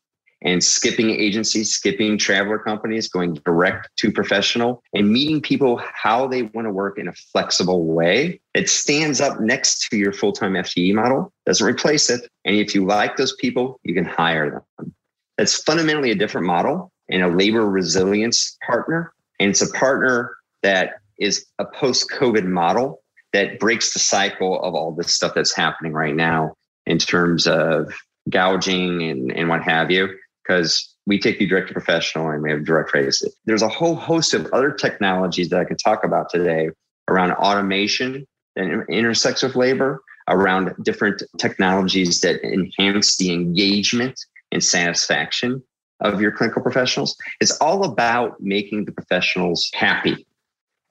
and 0.44 0.62
skipping 0.62 1.10
agencies, 1.10 1.72
skipping 1.72 2.18
traveler 2.18 2.58
companies, 2.58 3.08
going 3.08 3.34
direct 3.44 3.88
to 3.96 4.12
professional 4.12 4.82
and 4.92 5.10
meeting 5.10 5.40
people 5.40 5.80
how 5.94 6.26
they 6.26 6.42
want 6.42 6.66
to 6.66 6.70
work 6.70 6.98
in 6.98 7.08
a 7.08 7.12
flexible 7.32 7.84
way. 7.84 8.40
It 8.54 8.68
stands 8.68 9.20
up 9.20 9.40
next 9.40 9.88
to 9.88 9.96
your 9.96 10.12
full 10.12 10.32
time 10.32 10.52
FTE 10.52 10.94
model, 10.94 11.32
doesn't 11.46 11.66
replace 11.66 12.10
it. 12.10 12.28
And 12.44 12.54
if 12.56 12.74
you 12.74 12.84
like 12.84 13.16
those 13.16 13.34
people, 13.36 13.80
you 13.82 13.94
can 13.94 14.04
hire 14.04 14.50
them. 14.50 14.94
That's 15.38 15.60
fundamentally 15.62 16.10
a 16.10 16.14
different 16.14 16.46
model 16.46 16.92
and 17.08 17.22
a 17.22 17.28
labor 17.28 17.68
resilience 17.68 18.56
partner. 18.64 19.12
And 19.40 19.50
it's 19.50 19.62
a 19.62 19.72
partner 19.72 20.36
that 20.62 21.00
is 21.18 21.46
a 21.58 21.64
post 21.64 22.10
COVID 22.10 22.44
model 22.44 23.02
that 23.32 23.58
breaks 23.58 23.92
the 23.92 23.98
cycle 23.98 24.62
of 24.62 24.74
all 24.74 24.92
this 24.92 25.14
stuff 25.14 25.32
that's 25.34 25.54
happening 25.54 25.92
right 25.92 26.14
now 26.14 26.54
in 26.86 26.98
terms 26.98 27.46
of 27.46 27.92
gouging 28.30 29.02
and, 29.02 29.32
and 29.32 29.48
what 29.48 29.62
have 29.62 29.90
you, 29.90 30.08
because 30.44 30.94
we 31.06 31.18
take 31.18 31.40
you 31.40 31.46
direct 31.46 31.68
to 31.68 31.74
professional 31.74 32.28
and 32.28 32.42
we 32.42 32.50
have 32.50 32.64
direct 32.64 32.94
rates. 32.94 33.22
There's 33.44 33.62
a 33.62 33.68
whole 33.68 33.94
host 33.94 34.34
of 34.34 34.46
other 34.52 34.70
technologies 34.70 35.48
that 35.50 35.60
I 35.60 35.64
could 35.64 35.78
talk 35.78 36.04
about 36.04 36.30
today 36.30 36.70
around 37.08 37.32
automation 37.32 38.26
that 38.56 38.86
intersects 38.88 39.42
with 39.42 39.56
labor, 39.56 40.02
around 40.28 40.74
different 40.82 41.22
technologies 41.38 42.20
that 42.20 42.42
enhance 42.44 43.16
the 43.16 43.32
engagement 43.32 44.18
and 44.52 44.62
satisfaction 44.62 45.62
of 46.00 46.20
your 46.20 46.32
clinical 46.32 46.62
professionals. 46.62 47.16
It's 47.40 47.56
all 47.58 47.84
about 47.84 48.40
making 48.40 48.84
the 48.84 48.92
professionals 48.92 49.70
happy 49.74 50.26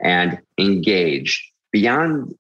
and 0.02 0.40
engaged 0.58 1.42
beyond 1.72 2.36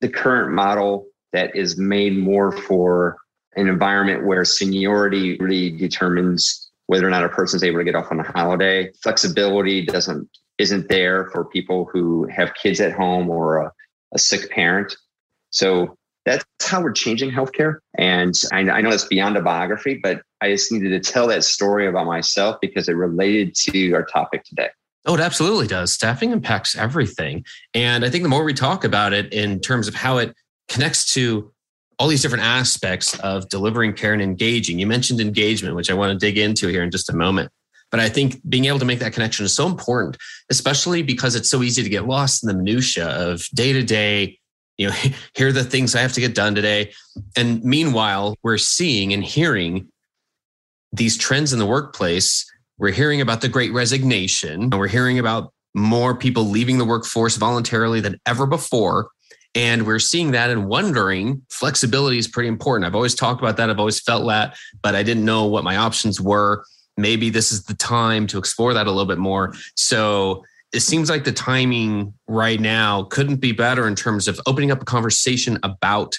the 0.00 0.08
current 0.08 0.52
model 0.52 1.06
that 1.32 1.54
is 1.56 1.78
made 1.78 2.16
more 2.16 2.52
for 2.52 3.16
an 3.56 3.68
environment 3.68 4.26
where 4.26 4.44
seniority 4.44 5.36
really 5.38 5.70
determines 5.70 6.70
whether 6.86 7.06
or 7.06 7.10
not 7.10 7.24
a 7.24 7.28
person 7.28 7.56
is 7.56 7.64
able 7.64 7.78
to 7.78 7.84
get 7.84 7.94
off 7.94 8.10
on 8.10 8.20
a 8.20 8.22
holiday. 8.22 8.90
Flexibility 9.02 9.84
doesn't 9.84 10.28
isn't 10.58 10.88
there 10.88 11.28
for 11.30 11.44
people 11.44 11.88
who 11.92 12.26
have 12.28 12.54
kids 12.54 12.80
at 12.80 12.92
home 12.92 13.28
or 13.28 13.58
a, 13.58 13.72
a 14.14 14.18
sick 14.18 14.50
parent. 14.50 14.96
So 15.50 15.96
that's 16.24 16.44
how 16.62 16.82
we're 16.82 16.92
changing 16.92 17.30
healthcare. 17.30 17.76
And 17.98 18.34
I, 18.52 18.60
I 18.60 18.80
know 18.80 18.90
that's 18.90 19.04
beyond 19.04 19.36
a 19.36 19.42
biography, 19.42 20.00
but 20.02 20.22
I 20.40 20.50
just 20.50 20.72
needed 20.72 21.02
to 21.02 21.12
tell 21.12 21.26
that 21.28 21.44
story 21.44 21.86
about 21.86 22.06
myself 22.06 22.56
because 22.60 22.88
it 22.88 22.94
related 22.94 23.54
to 23.54 23.92
our 23.92 24.04
topic 24.04 24.44
today. 24.44 24.70
Oh, 25.04 25.14
it 25.14 25.20
absolutely 25.20 25.68
does. 25.68 25.92
Staffing 25.92 26.32
impacts 26.32 26.74
everything. 26.74 27.44
And 27.74 28.04
I 28.04 28.10
think 28.10 28.22
the 28.22 28.28
more 28.28 28.42
we 28.42 28.54
talk 28.54 28.82
about 28.82 29.12
it 29.12 29.32
in 29.32 29.60
terms 29.60 29.88
of 29.88 29.94
how 29.94 30.18
it 30.18 30.34
connects 30.68 31.12
to 31.14 31.52
all 31.98 32.08
these 32.08 32.22
different 32.22 32.44
aspects 32.44 33.18
of 33.20 33.48
delivering 33.48 33.94
care 33.94 34.12
and 34.12 34.22
engaging, 34.22 34.78
you 34.78 34.86
mentioned 34.86 35.20
engagement, 35.20 35.76
which 35.76 35.90
I 35.90 35.94
want 35.94 36.12
to 36.12 36.18
dig 36.18 36.38
into 36.38 36.68
here 36.68 36.82
in 36.82 36.90
just 36.90 37.08
a 37.08 37.16
moment. 37.16 37.50
But 37.90 38.00
I 38.00 38.08
think 38.08 38.40
being 38.48 38.66
able 38.66 38.80
to 38.80 38.84
make 38.84 38.98
that 38.98 39.12
connection 39.12 39.44
is 39.44 39.54
so 39.54 39.66
important, 39.66 40.16
especially 40.50 41.02
because 41.02 41.34
it's 41.34 41.48
so 41.48 41.62
easy 41.62 41.82
to 41.82 41.88
get 41.88 42.06
lost 42.06 42.42
in 42.42 42.48
the 42.48 42.54
minutia 42.54 43.08
of 43.08 43.44
day 43.54 43.72
to 43.72 43.82
day. 43.82 44.38
You 44.76 44.88
know, 44.88 44.94
here 45.34 45.48
are 45.48 45.52
the 45.52 45.64
things 45.64 45.94
I 45.94 46.00
have 46.00 46.12
to 46.14 46.20
get 46.20 46.34
done 46.34 46.54
today. 46.54 46.92
And 47.36 47.62
meanwhile, 47.62 48.36
we're 48.42 48.58
seeing 48.58 49.12
and 49.12 49.24
hearing 49.24 49.88
these 50.92 51.16
trends 51.16 51.52
in 51.52 51.58
the 51.58 51.66
workplace 51.66 52.44
we're 52.78 52.92
hearing 52.92 53.20
about 53.20 53.40
the 53.40 53.48
great 53.48 53.72
resignation, 53.72 54.64
and 54.64 54.78
we're 54.78 54.88
hearing 54.88 55.18
about 55.18 55.52
more 55.74 56.14
people 56.14 56.44
leaving 56.44 56.78
the 56.78 56.84
workforce 56.84 57.36
voluntarily 57.36 58.00
than 58.00 58.20
ever 58.26 58.46
before. 58.46 59.08
And 59.56 59.86
we're 59.86 59.98
seeing 59.98 60.32
that 60.32 60.50
and 60.50 60.68
wondering 60.68 61.42
flexibility 61.48 62.18
is 62.18 62.28
pretty 62.28 62.48
important. 62.48 62.86
I've 62.86 62.94
always 62.94 63.14
talked 63.14 63.40
about 63.40 63.56
that. 63.56 63.70
I've 63.70 63.78
always 63.78 63.98
felt 63.98 64.28
that, 64.28 64.56
but 64.82 64.94
I 64.94 65.02
didn't 65.02 65.24
know 65.24 65.46
what 65.46 65.64
my 65.64 65.78
options 65.78 66.20
were. 66.20 66.64
Maybe 66.98 67.30
this 67.30 67.50
is 67.50 67.64
the 67.64 67.74
time 67.74 68.26
to 68.28 68.38
explore 68.38 68.74
that 68.74 68.86
a 68.86 68.90
little 68.90 69.06
bit 69.06 69.18
more. 69.18 69.54
So 69.74 70.44
it 70.74 70.80
seems 70.80 71.08
like 71.08 71.24
the 71.24 71.32
timing 71.32 72.12
right 72.28 72.60
now 72.60 73.04
couldn't 73.04 73.36
be 73.36 73.52
better 73.52 73.88
in 73.88 73.94
terms 73.94 74.28
of 74.28 74.38
opening 74.46 74.70
up 74.70 74.82
a 74.82 74.84
conversation 74.84 75.58
about 75.62 76.14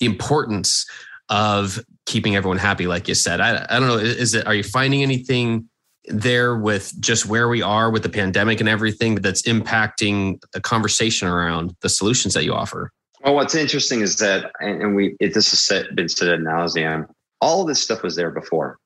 the 0.00 0.06
importance 0.06 0.86
of 1.28 1.78
keeping 2.06 2.36
everyone 2.36 2.56
happy, 2.56 2.86
like 2.86 3.06
you 3.06 3.14
said. 3.14 3.38
I, 3.38 3.66
I 3.68 3.78
don't 3.78 3.88
know. 3.88 3.98
Is 3.98 4.34
it, 4.34 4.46
are 4.46 4.54
you 4.54 4.62
finding 4.62 5.02
anything 5.02 5.68
there 6.10 6.56
with 6.56 6.98
just 7.00 7.26
where 7.26 7.48
we 7.48 7.62
are 7.62 7.90
with 7.90 8.02
the 8.02 8.08
pandemic 8.08 8.60
and 8.60 8.68
everything 8.68 9.16
that's 9.16 9.42
impacting 9.42 10.40
the 10.52 10.60
conversation 10.60 11.28
around 11.28 11.74
the 11.80 11.88
solutions 11.88 12.34
that 12.34 12.44
you 12.44 12.54
offer? 12.54 12.92
Well, 13.24 13.34
what's 13.34 13.54
interesting 13.54 14.00
is 14.00 14.16
that, 14.16 14.52
and 14.60 14.94
we, 14.94 15.16
it, 15.20 15.34
this 15.34 15.50
has 15.50 15.88
been 15.94 16.08
said 16.08 16.28
ad 16.28 16.40
nauseum, 16.40 17.08
all 17.40 17.64
this 17.64 17.82
stuff 17.82 18.02
was 18.02 18.16
there 18.16 18.30
before, 18.30 18.78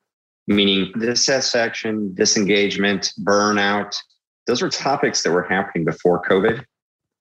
meaning 0.47 0.91
dissatisfaction, 0.99 2.13
disengagement, 2.15 3.13
burnout. 3.21 3.95
Those 4.47 4.61
were 4.61 4.69
topics 4.69 5.23
that 5.23 5.31
were 5.31 5.43
happening 5.43 5.85
before 5.85 6.23
COVID. 6.23 6.63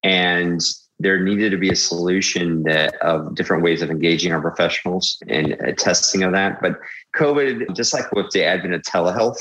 And 0.03 0.61
there 0.99 1.21
needed 1.21 1.51
to 1.51 1.57
be 1.57 1.71
a 1.71 1.77
solution 1.77 2.63
that 2.63 2.95
of 3.03 3.35
different 3.35 3.63
ways 3.63 3.83
of 3.83 3.91
engaging 3.91 4.33
our 4.33 4.41
professionals 4.41 5.19
and 5.29 5.55
uh, 5.55 5.73
testing 5.77 6.23
of 6.23 6.33
that. 6.33 6.61
But 6.63 6.79
COVID, 7.17 7.75
just 7.75 7.93
like 7.93 8.11
with 8.13 8.31
the 8.31 8.45
advent 8.45 8.75
of 8.75 8.83
telehealth, 8.83 9.39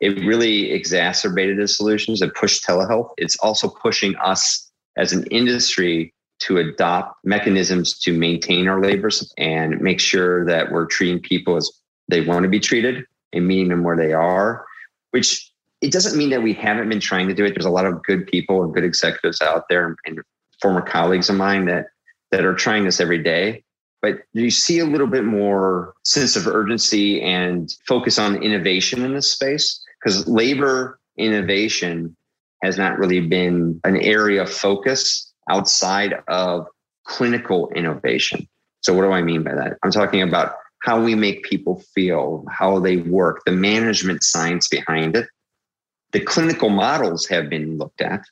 it 0.00 0.24
really 0.24 0.72
exacerbated 0.72 1.58
the 1.58 1.68
solutions 1.68 2.22
and 2.22 2.32
pushed 2.34 2.66
telehealth. 2.66 3.10
It's 3.18 3.36
also 3.36 3.68
pushing 3.68 4.16
us 4.16 4.70
as 4.96 5.12
an 5.12 5.24
industry 5.26 6.14
to 6.40 6.56
adopt 6.56 7.22
mechanisms 7.24 7.98
to 7.98 8.16
maintain 8.16 8.66
our 8.66 8.80
labors 8.80 9.32
and 9.36 9.78
make 9.80 10.00
sure 10.00 10.44
that 10.46 10.72
we're 10.72 10.86
treating 10.86 11.20
people 11.20 11.56
as 11.56 11.70
they 12.08 12.22
want 12.22 12.44
to 12.44 12.48
be 12.48 12.58
treated 12.58 13.04
and 13.32 13.46
meeting 13.46 13.68
them 13.68 13.84
where 13.84 13.96
they 13.96 14.12
are, 14.12 14.64
which 15.10 15.52
it 15.82 15.92
doesn't 15.92 16.18
mean 16.18 16.30
that 16.30 16.42
we 16.42 16.54
haven't 16.54 16.88
been 16.88 17.00
trying 17.00 17.28
to 17.28 17.34
do 17.34 17.44
it. 17.44 17.50
There's 17.50 17.66
a 17.66 17.70
lot 17.70 17.86
of 17.86 18.02
good 18.02 18.26
people 18.26 18.62
and 18.62 18.72
good 18.72 18.84
executives 18.84 19.40
out 19.42 19.64
there 19.68 19.96
and 20.06 20.20
former 20.60 20.82
colleagues 20.82 21.28
of 21.28 21.36
mine 21.36 21.66
that 21.66 21.86
that 22.30 22.44
are 22.44 22.54
trying 22.54 22.84
this 22.84 23.00
every 23.00 23.22
day. 23.22 23.64
But 24.02 24.20
you 24.32 24.50
see 24.50 24.78
a 24.78 24.86
little 24.86 25.06
bit 25.06 25.24
more 25.24 25.94
sense 26.04 26.36
of 26.36 26.46
urgency 26.46 27.20
and 27.20 27.74
focus 27.86 28.18
on 28.18 28.42
innovation 28.42 29.04
in 29.04 29.14
this 29.14 29.32
space 29.32 29.79
because 30.00 30.26
labor 30.26 30.98
innovation 31.16 32.16
has 32.62 32.78
not 32.78 32.98
really 32.98 33.20
been 33.20 33.80
an 33.84 33.96
area 33.96 34.42
of 34.42 34.52
focus 34.52 35.32
outside 35.48 36.14
of 36.28 36.66
clinical 37.04 37.70
innovation. 37.74 38.46
So, 38.82 38.94
what 38.94 39.02
do 39.02 39.12
I 39.12 39.22
mean 39.22 39.42
by 39.42 39.54
that? 39.54 39.76
I'm 39.82 39.90
talking 39.90 40.22
about 40.22 40.54
how 40.82 41.02
we 41.02 41.14
make 41.14 41.42
people 41.44 41.82
feel, 41.94 42.44
how 42.50 42.78
they 42.78 42.96
work, 42.96 43.42
the 43.44 43.52
management 43.52 44.22
science 44.22 44.68
behind 44.68 45.16
it. 45.16 45.28
The 46.12 46.20
clinical 46.20 46.70
models 46.70 47.26
have 47.26 47.50
been 47.50 47.76
looked 47.78 48.00
at, 48.00 48.22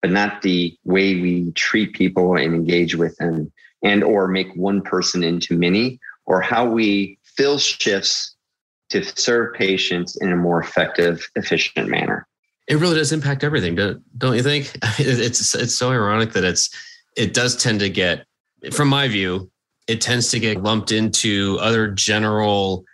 but 0.00 0.10
not 0.10 0.42
the 0.42 0.76
way 0.84 1.20
we 1.20 1.52
treat 1.52 1.94
people 1.94 2.36
and 2.36 2.54
engage 2.54 2.94
with 2.94 3.16
them 3.16 3.52
and 3.82 4.02
or 4.02 4.28
make 4.28 4.54
one 4.54 4.82
person 4.82 5.22
into 5.22 5.56
many 5.56 6.00
or 6.26 6.40
how 6.40 6.68
we 6.68 7.18
fill 7.22 7.58
shifts 7.58 8.34
to 8.90 9.04
serve 9.04 9.54
patients 9.54 10.16
in 10.16 10.32
a 10.32 10.36
more 10.36 10.60
effective, 10.60 11.28
efficient 11.36 11.88
manner. 11.88 12.26
It 12.68 12.76
really 12.76 12.96
does 12.96 13.12
impact 13.12 13.42
everything, 13.42 13.74
don't 13.74 14.02
don't 14.18 14.36
you 14.36 14.42
think? 14.42 14.76
It's 14.98 15.54
it's 15.54 15.74
so 15.74 15.90
ironic 15.90 16.32
that 16.32 16.44
it's 16.44 16.70
it 17.16 17.34
does 17.34 17.56
tend 17.56 17.80
to 17.80 17.90
get, 17.90 18.24
from 18.72 18.88
my 18.88 19.08
view, 19.08 19.50
it 19.88 20.00
tends 20.00 20.30
to 20.30 20.38
get 20.38 20.62
lumped 20.62 20.92
into 20.92 21.58
other 21.60 21.88
general 21.88 22.84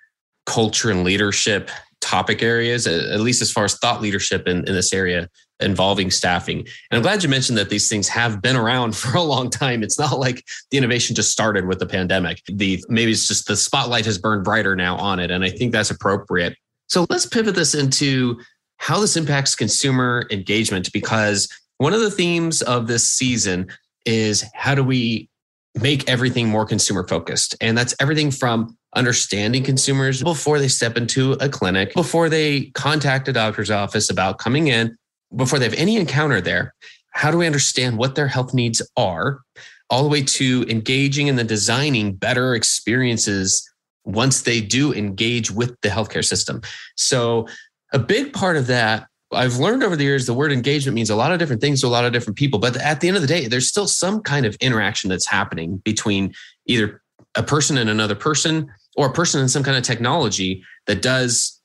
culture 0.47 0.91
and 0.91 1.05
leadership 1.05 1.71
topic 2.01 2.43
areas, 2.43 2.87
at 2.87 3.21
least 3.21 3.43
as 3.43 3.53
far 3.53 3.65
as 3.65 3.77
thought 3.79 4.01
leadership 4.01 4.47
in, 4.47 4.59
in 4.67 4.75
this 4.75 4.93
area 4.93 5.29
involving 5.61 6.11
staffing. 6.11 6.59
And 6.59 6.99
I'm 6.99 7.03
glad 7.03 7.23
you 7.23 7.29
mentioned 7.29 7.59
that 7.59 7.71
these 7.71 7.89
things 7.89 8.09
have 8.09 8.43
been 8.43 8.57
around 8.57 8.97
for 8.97 9.17
a 9.17 9.23
long 9.23 9.51
time. 9.51 9.83
It's 9.83 9.99
not 9.99 10.19
like 10.19 10.45
the 10.71 10.79
innovation 10.79 11.17
just 11.17 11.33
started 11.33 11.67
with 11.67 11.79
the 11.79 11.87
pandemic. 11.87 12.43
The 12.47 12.83
maybe 12.89 13.13
it's 13.13 13.29
just 13.29 13.47
the 13.47 13.57
spotlight 13.57 14.05
has 14.07 14.19
burned 14.19 14.45
brighter 14.45 14.77
now 14.77 14.97
on 14.97 15.19
it. 15.21 15.31
And 15.31 15.45
I 15.45 15.51
think 15.51 15.73
that's 15.73 15.91
appropriate. 15.91 16.57
So 16.89 17.07
let's 17.11 17.27
pivot 17.27 17.55
this 17.55 17.75
into 17.75 18.41
how 18.79 19.01
this 19.01 19.17
impacts 19.17 19.55
consumer 19.55 20.27
engagement 20.31 20.93
because 20.93 21.49
one 21.79 21.93
of 21.93 22.01
the 22.01 22.11
themes 22.11 22.63
of 22.63 22.87
this 22.87 23.11
season 23.11 23.69
is 24.05 24.45
how 24.55 24.75
do 24.75 24.85
we 24.85 25.29
make 25.75 26.09
everything 26.09 26.49
more 26.49 26.65
consumer 26.65 27.07
focused? 27.07 27.55
And 27.61 27.77
that's 27.77 27.95
everything 28.01 28.31
from 28.31 28.77
understanding 28.95 29.63
consumers 29.63 30.23
before 30.23 30.59
they 30.59 30.69
step 30.69 30.97
into 30.97 31.33
a 31.33 31.49
clinic, 31.49 31.93
before 31.95 32.29
they 32.29 32.67
contact 32.75 33.29
a 33.29 33.33
doctor's 33.33 33.71
office 33.71 34.11
about 34.11 34.39
coming 34.39 34.69
in, 34.69 34.97
before 35.35 35.59
they 35.59 35.65
have 35.65 35.75
any 35.75 35.97
encounter 35.97 36.41
there, 36.41 36.75
how 37.13 37.31
do 37.31 37.39
we 37.39 37.47
understand 37.47 37.99
what 37.99 38.15
their 38.15 38.29
health 38.29 38.53
needs 38.55 38.83
are, 38.97 39.41
all 39.89 40.03
the 40.03 40.09
way 40.09 40.23
to 40.23 40.65
engaging 40.69 41.29
in 41.29 41.37
the 41.37 41.45
designing 41.45 42.15
better 42.15 42.55
experiences 42.55 43.69
once 44.05 44.43
they 44.43 44.61
do 44.61 44.93
engage 44.95 45.51
with 45.51 45.79
the 45.83 45.89
healthcare 45.89 46.25
system. 46.25 46.63
So, 46.97 47.47
a 47.93 47.99
big 47.99 48.33
part 48.33 48.57
of 48.57 48.67
that, 48.69 49.07
I've 49.33 49.57
learned 49.57 49.83
over 49.83 49.97
the 49.97 50.05
years, 50.05 50.27
the 50.27 50.35
word 50.35 50.53
engagement 50.53 50.95
means 50.95 51.11
a 51.11 51.17
lot 51.17 51.33
of 51.33 51.39
different 51.39 51.61
things 51.61 51.81
to 51.81 51.87
a 51.87 51.89
lot 51.89 52.05
of 52.05 52.13
different 52.13 52.37
people. 52.37 52.59
But 52.59 52.77
at 52.77 53.01
the 53.01 53.09
end 53.09 53.17
of 53.17 53.23
the 53.23 53.29
day, 53.29 53.47
there's 53.47 53.69
still 53.69 53.87
some 53.87 54.23
kind 54.23 54.47
of 54.47 54.57
interaction 54.57 55.11
that's 55.11 55.27
happening 55.27 55.79
between 55.79 56.35
either 56.67 57.03
a 57.37 57.43
person 57.43 57.79
and 57.79 57.91
another 57.91 58.15
person 58.15 58.69
or 58.97 59.09
a 59.09 59.13
person 59.13 59.41
and 59.41 59.51
some 59.51 59.63
kind 59.63 59.77
of 59.77 59.85
technology 59.85 60.63
that 60.87 61.03
does 61.03 61.56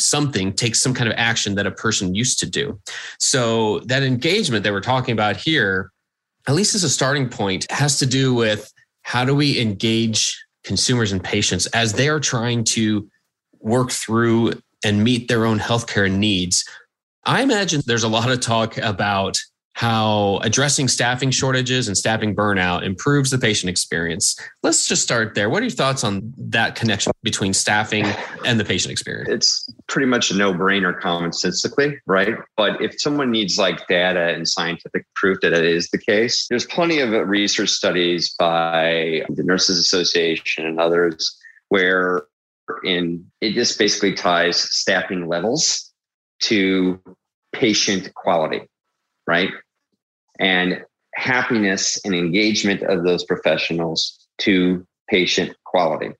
something 0.00 0.52
takes 0.52 0.80
some 0.80 0.94
kind 0.94 1.08
of 1.08 1.14
action 1.16 1.54
that 1.54 1.66
a 1.66 1.70
person 1.70 2.14
used 2.14 2.38
to 2.40 2.46
do. 2.48 2.80
So 3.18 3.80
that 3.80 4.02
engagement 4.02 4.64
that 4.64 4.72
we're 4.72 4.80
talking 4.80 5.12
about 5.12 5.36
here, 5.36 5.92
at 6.48 6.54
least 6.54 6.74
as 6.74 6.84
a 6.84 6.90
starting 6.90 7.28
point, 7.28 7.70
has 7.70 7.98
to 7.98 8.06
do 8.06 8.34
with 8.34 8.72
how 9.02 9.24
do 9.24 9.34
we 9.34 9.60
engage 9.60 10.42
consumers 10.64 11.12
and 11.12 11.22
patients 11.22 11.66
as 11.68 11.94
they 11.94 12.08
are 12.08 12.20
trying 12.20 12.64
to 12.64 13.08
work 13.60 13.90
through 13.90 14.52
and 14.84 15.04
meet 15.04 15.28
their 15.28 15.44
own 15.44 15.58
healthcare 15.58 16.10
needs. 16.10 16.64
I 17.24 17.42
imagine 17.42 17.82
there's 17.84 18.02
a 18.02 18.08
lot 18.08 18.30
of 18.30 18.40
talk 18.40 18.78
about 18.78 19.38
how 19.80 20.38
addressing 20.42 20.86
staffing 20.88 21.30
shortages 21.30 21.88
and 21.88 21.96
staffing 21.96 22.36
burnout 22.36 22.82
improves 22.82 23.30
the 23.30 23.38
patient 23.38 23.70
experience. 23.70 24.38
Let's 24.62 24.86
just 24.86 25.02
start 25.02 25.34
there. 25.34 25.48
What 25.48 25.62
are 25.62 25.64
your 25.64 25.70
thoughts 25.70 26.04
on 26.04 26.34
that 26.36 26.74
connection 26.74 27.12
between 27.22 27.54
staffing 27.54 28.04
and 28.44 28.60
the 28.60 28.64
patient 28.66 28.92
experience? 28.92 29.30
It's 29.30 29.72
pretty 29.88 30.04
much 30.04 30.30
a 30.30 30.36
no 30.36 30.52
brainer 30.52 31.00
commonsensically, 31.00 31.96
right? 32.04 32.34
But 32.58 32.82
if 32.82 33.00
someone 33.00 33.30
needs 33.30 33.58
like 33.58 33.88
data 33.88 34.34
and 34.34 34.46
scientific 34.46 35.06
proof 35.14 35.38
that 35.40 35.54
it 35.54 35.64
is 35.64 35.88
the 35.88 35.98
case, 35.98 36.46
there's 36.50 36.66
plenty 36.66 37.00
of 37.00 37.12
research 37.26 37.70
studies 37.70 38.34
by 38.38 39.24
the 39.30 39.42
Nurses 39.42 39.78
Association 39.78 40.66
and 40.66 40.78
others 40.78 41.38
where 41.70 42.24
in 42.84 43.24
it 43.40 43.54
just 43.54 43.78
basically 43.78 44.12
ties 44.12 44.58
staffing 44.58 45.26
levels 45.26 45.90
to 46.40 47.00
patient 47.54 48.12
quality 48.12 48.66
right? 49.30 49.50
And 50.40 50.82
happiness 51.14 52.00
and 52.04 52.14
engagement 52.14 52.82
of 52.82 53.04
those 53.04 53.24
professionals 53.24 54.26
to 54.38 54.84
patient 55.08 55.54
quality. 55.64 56.10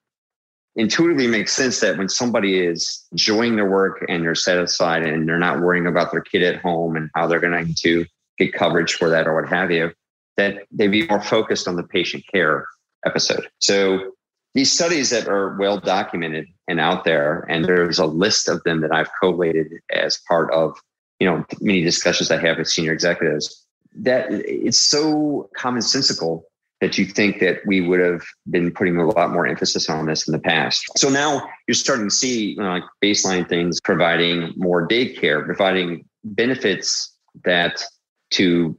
Intuitively 0.76 1.26
makes 1.26 1.52
sense 1.52 1.80
that 1.80 1.98
when 1.98 2.08
somebody 2.08 2.60
is 2.60 3.04
enjoying 3.10 3.56
their 3.56 3.68
work 3.68 4.04
and 4.08 4.22
they're 4.22 4.34
satisfied 4.34 5.02
and 5.02 5.28
they're 5.28 5.38
not 5.38 5.60
worrying 5.60 5.86
about 5.86 6.12
their 6.12 6.20
kid 6.20 6.42
at 6.42 6.60
home 6.60 6.96
and 6.96 7.10
how 7.14 7.26
they're 7.26 7.40
going 7.40 7.74
to 7.74 8.06
get 8.38 8.52
coverage 8.52 8.94
for 8.94 9.08
that 9.08 9.26
or 9.26 9.40
what 9.40 9.50
have 9.50 9.70
you, 9.70 9.90
that 10.36 10.64
they 10.70 10.86
be 10.86 11.06
more 11.08 11.20
focused 11.20 11.66
on 11.66 11.76
the 11.76 11.82
patient 11.82 12.24
care 12.32 12.66
episode. 13.04 13.48
So 13.58 14.12
these 14.54 14.70
studies 14.70 15.10
that 15.10 15.28
are 15.28 15.56
well 15.58 15.78
documented 15.78 16.46
and 16.68 16.78
out 16.78 17.04
there, 17.04 17.46
and 17.48 17.64
there's 17.64 17.98
a 17.98 18.06
list 18.06 18.48
of 18.48 18.62
them 18.64 18.80
that 18.82 18.92
I've 18.92 19.10
collated 19.20 19.68
as 19.92 20.20
part 20.28 20.52
of, 20.52 20.78
you 21.18 21.28
know, 21.28 21.44
many 21.60 21.82
discussions 21.82 22.30
I 22.30 22.40
have 22.40 22.58
with 22.58 22.68
senior 22.68 22.92
executives 22.92 23.66
that 23.96 24.26
it's 24.30 24.78
so 24.78 25.50
commonsensical 25.58 26.42
that 26.80 26.96
you 26.96 27.04
think 27.04 27.40
that 27.40 27.58
we 27.66 27.80
would 27.80 28.00
have 28.00 28.22
been 28.48 28.72
putting 28.72 28.96
a 28.96 29.06
lot 29.06 29.30
more 29.30 29.46
emphasis 29.46 29.90
on 29.90 30.06
this 30.06 30.26
in 30.26 30.32
the 30.32 30.38
past. 30.38 30.82
So 30.96 31.10
now 31.10 31.46
you're 31.68 31.74
starting 31.74 32.08
to 32.08 32.14
see 32.14 32.52
you 32.52 32.56
know, 32.56 32.70
like 32.70 32.84
baseline 33.04 33.48
things, 33.48 33.80
providing 33.80 34.54
more 34.56 34.88
daycare, 34.88 35.44
providing 35.44 36.06
benefits 36.24 37.14
that 37.44 37.82
to 38.30 38.78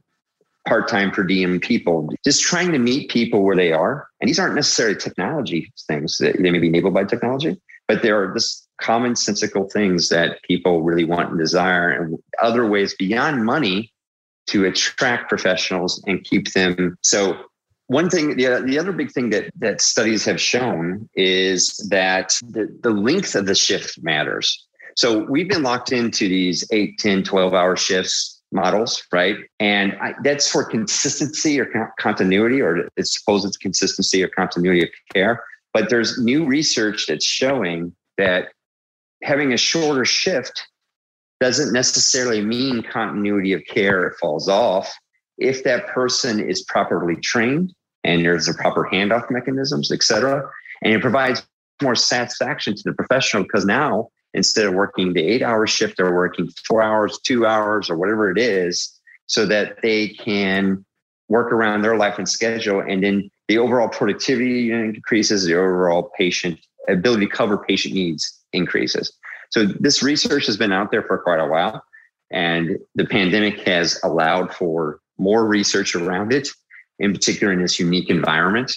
part-time 0.66 1.10
per 1.10 1.24
diem 1.24 1.60
people, 1.60 2.08
just 2.24 2.42
trying 2.42 2.72
to 2.72 2.78
meet 2.78 3.10
people 3.10 3.42
where 3.42 3.56
they 3.56 3.72
are. 3.72 4.08
And 4.20 4.28
these 4.28 4.38
aren't 4.38 4.54
necessarily 4.54 4.96
technology 4.96 5.72
things 5.86 6.18
that 6.18 6.40
they 6.40 6.50
may 6.50 6.58
be 6.58 6.68
enabled 6.68 6.94
by 6.94 7.04
technology, 7.04 7.60
but 7.88 8.02
there 8.02 8.22
are 8.22 8.32
this 8.32 8.66
commonsensical 8.80 9.70
things 9.70 10.08
that 10.08 10.42
people 10.42 10.82
really 10.82 11.04
want 11.04 11.30
and 11.30 11.38
desire 11.38 11.90
and 11.90 12.18
other 12.40 12.66
ways 12.66 12.94
beyond 12.94 13.44
money 13.44 13.91
to 14.52 14.66
attract 14.66 15.30
professionals 15.30 16.02
and 16.06 16.22
keep 16.24 16.52
them. 16.52 16.98
So 17.02 17.38
one 17.86 18.10
thing, 18.10 18.36
the, 18.36 18.62
the 18.64 18.78
other 18.78 18.92
big 18.92 19.10
thing 19.10 19.30
that, 19.30 19.50
that 19.56 19.80
studies 19.80 20.24
have 20.26 20.40
shown 20.40 21.08
is 21.14 21.76
that 21.90 22.38
the, 22.46 22.68
the 22.82 22.90
length 22.90 23.34
of 23.34 23.46
the 23.46 23.54
shift 23.54 23.98
matters. 24.02 24.66
So 24.94 25.24
we've 25.24 25.48
been 25.48 25.62
locked 25.62 25.90
into 25.90 26.28
these 26.28 26.68
8, 26.70 26.98
10, 26.98 27.24
12 27.24 27.54
hour 27.54 27.76
shifts 27.76 28.42
models, 28.52 29.02
right? 29.10 29.36
And 29.58 29.94
I, 29.94 30.14
that's 30.22 30.50
for 30.50 30.64
consistency 30.64 31.58
or 31.58 31.64
con- 31.64 31.90
continuity, 31.98 32.60
or 32.60 32.88
it's 32.98 33.18
supposed 33.18 33.46
it's 33.46 33.56
consistency 33.56 34.22
or 34.22 34.28
continuity 34.28 34.82
of 34.82 34.90
care. 35.14 35.42
But 35.72 35.88
there's 35.88 36.18
new 36.18 36.44
research 36.44 37.06
that's 37.06 37.24
showing 37.24 37.94
that 38.18 38.48
having 39.22 39.54
a 39.54 39.56
shorter 39.56 40.04
shift 40.04 40.66
doesn't 41.42 41.72
necessarily 41.72 42.40
mean 42.40 42.84
continuity 42.84 43.52
of 43.52 43.60
care 43.64 44.06
it 44.06 44.14
falls 44.20 44.48
off 44.48 44.94
if 45.38 45.64
that 45.64 45.88
person 45.88 46.38
is 46.38 46.62
properly 46.62 47.16
trained 47.16 47.74
and 48.04 48.24
there's 48.24 48.46
the 48.46 48.54
proper 48.54 48.88
handoff 48.92 49.28
mechanisms, 49.28 49.90
et 49.90 50.04
cetera. 50.04 50.48
And 50.84 50.94
it 50.94 51.00
provides 51.00 51.44
more 51.82 51.96
satisfaction 51.96 52.76
to 52.76 52.82
the 52.84 52.92
professional 52.92 53.42
because 53.42 53.64
now 53.64 54.06
instead 54.34 54.66
of 54.66 54.74
working 54.74 55.14
the 55.14 55.20
eight 55.20 55.42
hour 55.42 55.66
shift, 55.66 55.96
they're 55.96 56.14
working 56.14 56.48
four 56.68 56.80
hours, 56.80 57.18
two 57.24 57.44
hours, 57.44 57.90
or 57.90 57.96
whatever 57.96 58.30
it 58.30 58.38
is, 58.38 58.96
so 59.26 59.44
that 59.44 59.82
they 59.82 60.10
can 60.10 60.84
work 61.28 61.52
around 61.52 61.82
their 61.82 61.96
life 61.96 62.18
and 62.18 62.28
schedule. 62.28 62.78
And 62.78 63.02
then 63.02 63.28
the 63.48 63.58
overall 63.58 63.88
productivity 63.88 64.70
increases, 64.70 65.44
the 65.44 65.54
overall 65.54 66.12
patient 66.16 66.60
ability 66.88 67.26
to 67.26 67.32
cover 67.32 67.58
patient 67.58 67.94
needs 67.94 68.32
increases. 68.52 69.12
So 69.52 69.66
this 69.66 70.02
research 70.02 70.46
has 70.46 70.56
been 70.56 70.72
out 70.72 70.90
there 70.90 71.02
for 71.02 71.18
quite 71.18 71.40
a 71.40 71.46
while. 71.46 71.84
And 72.30 72.78
the 72.94 73.04
pandemic 73.04 73.60
has 73.66 74.00
allowed 74.02 74.54
for 74.54 75.00
more 75.18 75.46
research 75.46 75.94
around 75.94 76.32
it, 76.32 76.48
in 76.98 77.12
particular 77.12 77.52
in 77.52 77.60
this 77.60 77.78
unique 77.78 78.08
environment. 78.08 78.74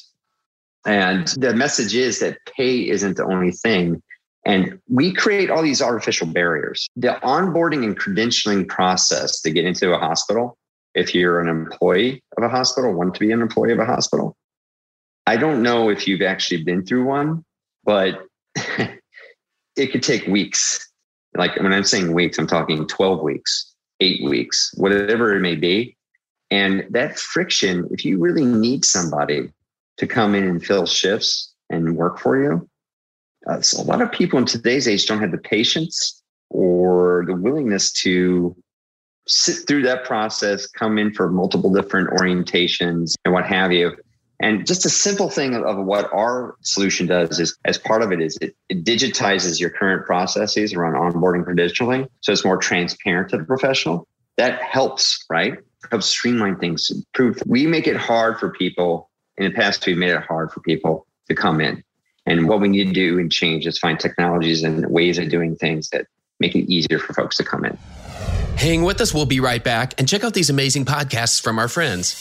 And 0.86 1.28
the 1.30 1.56
message 1.56 1.96
is 1.96 2.20
that 2.20 2.38
pay 2.56 2.90
isn't 2.90 3.18
the 3.18 3.24
only 3.24 3.52
thing. 3.52 4.04
And 4.46 4.80
we 4.90 5.14
create 5.14 5.50
all 5.50 5.64
these 5.64 5.82
artificial 5.82 6.28
barriers. 6.28 6.88
The 6.98 7.18
onboarding 7.24 7.84
and 7.86 7.98
credentialing 7.98 8.68
process 8.68 9.42
to 9.42 9.52
get 9.52 9.66
into 9.66 9.94
a 9.94 9.98
hospital, 9.98 10.58
if 10.94 11.16
you're 11.16 11.40
an 11.40 11.48
employee 11.48 12.22
of 12.38 12.44
a 12.44 12.50
hospital, 12.50 12.94
want 12.94 13.14
to 13.16 13.20
be 13.20 13.32
an 13.32 13.42
employee 13.42 13.72
of 13.72 13.80
a 13.80 13.86
hospital, 13.86 14.36
I 15.26 15.38
don't 15.38 15.64
know 15.64 15.90
if 15.90 16.08
you've 16.08 16.22
actually 16.22 16.64
been 16.64 16.86
through 16.86 17.06
one, 17.06 17.44
but 17.84 18.26
it 19.76 19.92
could 19.92 20.04
take 20.04 20.26
weeks. 20.28 20.90
Like 21.36 21.56
when 21.58 21.74
I'm 21.74 21.84
saying 21.84 22.14
weeks, 22.14 22.38
I'm 22.38 22.48
talking 22.48 22.88
12 22.88 23.22
weeks, 23.22 23.74
eight 24.00 24.24
weeks, 24.24 24.74
whatever 24.78 25.36
it 25.36 25.42
may 25.42 25.56
be. 25.56 25.98
And 26.52 26.86
that 26.92 27.20
friction, 27.20 27.88
if 27.92 28.06
you 28.06 28.20
really 28.20 28.46
need 28.46 28.86
somebody 28.86 29.52
to 29.98 30.08
come 30.08 30.36
in 30.36 30.44
and 30.44 30.64
fill 30.64 30.86
shifts 30.86 31.54
and 31.70 31.98
work 31.98 32.20
for 32.20 32.42
you, 32.42 32.70
uh, 33.48 33.62
so 33.62 33.82
a 33.82 33.84
lot 33.84 34.02
of 34.02 34.12
people 34.12 34.40
in 34.40 34.46
today's 34.46 34.88
age 34.88 35.06
don't 35.06 35.22
have 35.22 35.32
the 35.32 35.38
patience 35.38 36.22
or 36.50 37.26
the 37.28 37.36
willingness 37.36 37.92
to 37.92 38.56
sit 39.28 39.68
through 39.68 39.84
that 39.84 40.06
process, 40.06 40.68
come 40.68 40.98
in 40.98 41.14
for 41.14 41.30
multiple 41.30 41.72
different 41.74 42.10
orientations 42.12 43.16
and 43.26 43.34
what 43.34 43.46
have 43.46 43.72
you. 43.72 43.96
And 44.40 44.68
just 44.68 44.86
a 44.86 44.90
simple 44.90 45.30
thing 45.30 45.56
of, 45.56 45.78
what 45.78 46.12
our 46.14 46.56
solution 46.62 47.08
does 47.08 47.40
is, 47.40 47.58
as 47.64 47.78
part 47.78 48.02
of 48.02 48.12
it, 48.12 48.22
is 48.22 48.38
it, 48.42 48.56
it 48.68 48.84
digitizes 48.84 49.60
your 49.60 49.70
current 49.70 50.06
processes 50.06 50.74
around 50.74 50.94
onboarding 50.94 51.46
credentialing, 51.46 52.08
so 52.22 52.34
it's 52.34 52.44
more 52.44 52.58
transparent 52.58 53.30
to 53.30 53.38
the 53.38 53.46
professional. 53.46 54.08
That 54.38 54.62
helps, 54.62 55.24
right? 55.30 55.58
Helps 55.90 56.08
streamline 56.08 56.58
things. 56.58 56.92
Improve. 56.92 57.42
We 57.46 57.66
make 57.66 57.88
it 57.88 57.96
hard 57.96 58.40
for 58.40 58.50
people. 58.50 59.10
In 59.38 59.46
the 59.46 59.52
past, 59.52 59.86
we've 59.86 59.98
made 59.98 60.12
it 60.12 60.24
hard 60.24 60.52
for 60.52 60.60
people 60.62 61.08
to 61.30 61.36
come 61.36 61.62
in. 61.62 61.84
And 62.26 62.50
what 62.50 62.60
we 62.60 62.68
need 62.68 62.88
to 62.88 62.94
do 62.94 63.20
and 63.20 63.32
change 63.32 63.66
is 63.68 63.78
find 63.78 64.00
technologies 64.00 64.64
and 64.64 64.86
ways 64.90 65.18
of 65.18 65.30
doing 65.30 65.56
things 65.56 65.90
that 65.90 66.08
make 66.40 66.56
it 66.56 66.70
easier 66.72 67.00
for 67.00 67.14
folks 67.14 67.38
to 67.38 67.44
come 67.44 67.64
in. 67.64 67.78
Hang 68.58 68.84
with 68.84 69.00
us. 69.00 69.14
We'll 69.14 69.26
be 69.26 69.40
right 69.40 69.64
back 69.64 69.94
and 69.98 70.08
check 70.08 70.24
out 70.24 70.34
these 70.34 70.50
amazing 70.50 70.86
podcasts 70.86 71.42
from 71.42 71.60
our 71.60 71.68
friends. 71.68 72.16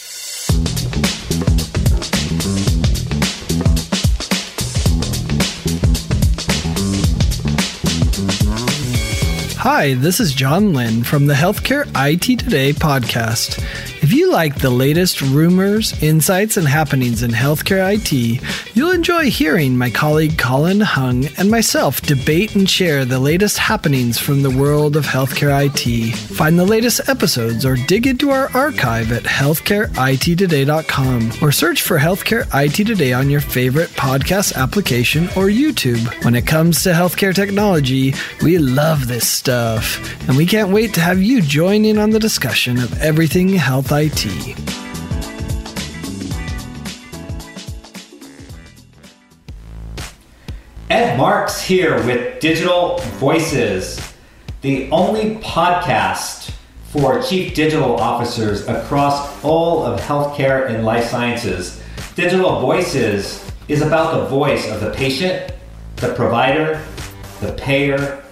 Hi, 9.64 9.94
this 9.94 10.20
is 10.20 10.35
John 10.35 10.74
Lynn 10.74 11.05
from 11.05 11.24
the 11.24 11.33
Healthcare 11.33 11.87
IT 11.96 12.38
Today 12.38 12.74
podcast. 12.74 13.64
If 14.05 14.12
you 14.12 14.31
like 14.31 14.59
the 14.59 14.69
latest 14.69 15.23
rumors, 15.23 16.03
insights, 16.03 16.59
and 16.59 16.69
happenings 16.69 17.23
in 17.23 17.31
healthcare 17.31 17.97
IT, 17.97 18.12
you'll 18.77 18.90
enjoy 18.90 19.31
hearing 19.31 19.79
my 19.79 19.88
colleague 19.88 20.37
Colin 20.37 20.81
Hung 20.81 21.25
and 21.38 21.51
myself 21.51 22.03
debate 22.03 22.55
and 22.55 22.69
share 22.69 23.07
the 23.07 23.19
latest 23.19 23.57
happenings 23.57 24.19
from 24.19 24.43
the 24.43 24.51
world 24.51 24.97
of 24.97 25.07
healthcare 25.07 25.59
IT. 25.59 26.14
Find 26.14 26.59
the 26.59 26.67
latest 26.67 27.09
episodes 27.09 27.64
or 27.64 27.77
dig 27.77 28.07
into 28.07 28.29
our 28.29 28.55
archive 28.55 29.11
at 29.11 29.23
healthcareittoday.com 29.23 31.33
or 31.40 31.51
search 31.51 31.81
for 31.81 31.99
Healthcare 31.99 32.47
IT 32.53 32.87
Today 32.87 33.14
on 33.14 33.31
your 33.31 33.40
favorite 33.40 33.88
podcast 33.93 34.55
application 34.55 35.29
or 35.29 35.49
YouTube. 35.49 36.05
When 36.27 36.35
it 36.35 36.47
comes 36.47 36.83
to 36.83 36.90
healthcare 36.90 37.35
technology, 37.35 38.12
we 38.43 38.59
love 38.59 39.09
this 39.09 39.27
stuff, 39.27 40.29
and 40.29 40.37
we 40.37 40.45
can't 40.45 40.69
wait 40.69 40.93
to 40.93 41.01
have 41.01 41.23
you 41.23 41.40
join 41.40 41.87
in 41.87 41.97
on 41.97 42.11
the 42.11 42.19
discussion 42.19 42.79
of 42.79 43.01
everything 43.01 43.49
health 43.49 43.93
IT. 43.96 44.26
Ed 50.90 51.16
Marx 51.16 51.62
here 51.62 52.04
with 52.04 52.40
Digital 52.40 52.98
Voices, 53.18 54.00
the 54.62 54.90
only 54.90 55.37
podcast 55.37 56.52
for 56.90 57.22
chief 57.22 57.54
digital 57.54 57.94
officers 57.96 58.66
across 58.66 59.44
all 59.44 59.85
of 59.85 60.00
healthcare 60.00 60.68
and 60.68 60.85
life 60.85 61.09
sciences. 61.09 61.80
Digital 62.16 62.59
Voices 62.59 63.48
is 63.68 63.80
about 63.80 64.14
the 64.14 64.26
voice 64.26 64.68
of 64.72 64.80
the 64.80 64.90
patient, 64.90 65.52
the 65.96 66.12
provider, 66.14 66.83
the 67.40 67.52
payer, 67.52 68.24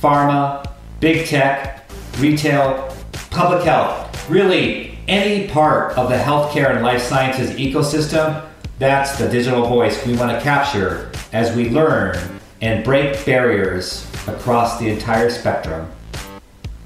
pharma, 0.00 0.64
big 1.00 1.26
tech, 1.26 1.90
retail, 2.18 2.94
public 3.30 3.64
health. 3.64 4.06
Really, 4.30 4.89
any 5.10 5.48
part 5.48 5.98
of 5.98 6.08
the 6.08 6.14
healthcare 6.14 6.72
and 6.72 6.84
life 6.84 7.02
sciences 7.02 7.50
ecosystem, 7.58 8.46
that's 8.78 9.18
the 9.18 9.28
digital 9.28 9.66
voice 9.66 10.06
we 10.06 10.16
want 10.16 10.30
to 10.30 10.40
capture 10.40 11.10
as 11.32 11.54
we 11.56 11.68
learn 11.68 12.16
and 12.60 12.84
break 12.84 13.26
barriers 13.26 14.06
across 14.28 14.78
the 14.78 14.88
entire 14.88 15.28
spectrum. 15.28 15.90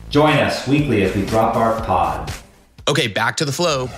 Join 0.09 0.39
us 0.39 0.67
weekly 0.67 1.03
as 1.03 1.15
we 1.15 1.27
drop 1.27 1.55
our 1.55 1.79
pod. 1.85 2.33
Okay, 2.89 3.09
back 3.09 3.37
to 3.37 3.45
the 3.45 3.53
flow. 3.53 3.91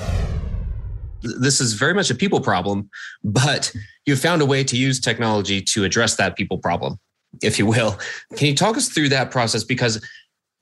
This 1.22 1.60
is 1.60 1.74
very 1.74 1.94
much 1.94 2.10
a 2.10 2.14
people 2.14 2.40
problem, 2.40 2.90
but 3.22 3.72
you've 4.06 4.20
found 4.20 4.42
a 4.42 4.46
way 4.46 4.64
to 4.64 4.76
use 4.76 4.98
technology 4.98 5.62
to 5.62 5.84
address 5.84 6.16
that 6.16 6.36
people 6.36 6.58
problem, 6.58 6.98
if 7.42 7.60
you 7.60 7.66
will. 7.66 7.96
Can 8.34 8.48
you 8.48 8.56
talk 8.56 8.76
us 8.76 8.88
through 8.88 9.10
that 9.10 9.30
process? 9.30 9.62
Because 9.62 10.04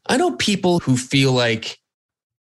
I 0.07 0.19
know 0.19 0.37
people 0.37 0.81
who 0.81 0.99
feel 0.99 1.33
like 1.33 1.79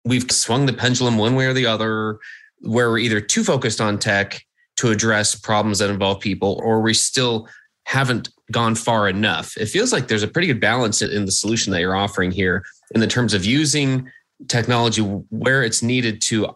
we've 0.05 0.29
swung 0.31 0.65
the 0.65 0.73
pendulum 0.73 1.17
one 1.17 1.35
way 1.35 1.45
or 1.45 1.53
the 1.53 1.65
other, 1.65 2.19
where 2.59 2.89
we're 2.89 2.99
either 2.99 3.21
too 3.21 3.43
focused 3.43 3.81
on 3.81 3.99
tech 3.99 4.43
to 4.77 4.89
address 4.89 5.35
problems 5.35 5.79
that 5.79 5.89
involve 5.89 6.19
people, 6.19 6.59
or 6.63 6.81
we 6.81 6.93
still 6.93 7.47
haven't 7.85 8.29
gone 8.51 8.75
far 8.75 9.09
enough. 9.09 9.57
It 9.57 9.67
feels 9.67 9.91
like 9.91 10.07
there's 10.07 10.23
a 10.23 10.27
pretty 10.27 10.47
good 10.47 10.61
balance 10.61 11.01
in 11.01 11.25
the 11.25 11.31
solution 11.31 11.71
that 11.73 11.81
you're 11.81 11.95
offering 11.95 12.31
here 12.31 12.63
in 12.93 13.01
the 13.01 13.07
terms 13.07 13.33
of 13.33 13.45
using 13.45 14.09
technology 14.47 15.01
where 15.01 15.63
it's 15.63 15.83
needed 15.83 16.21
to 16.21 16.55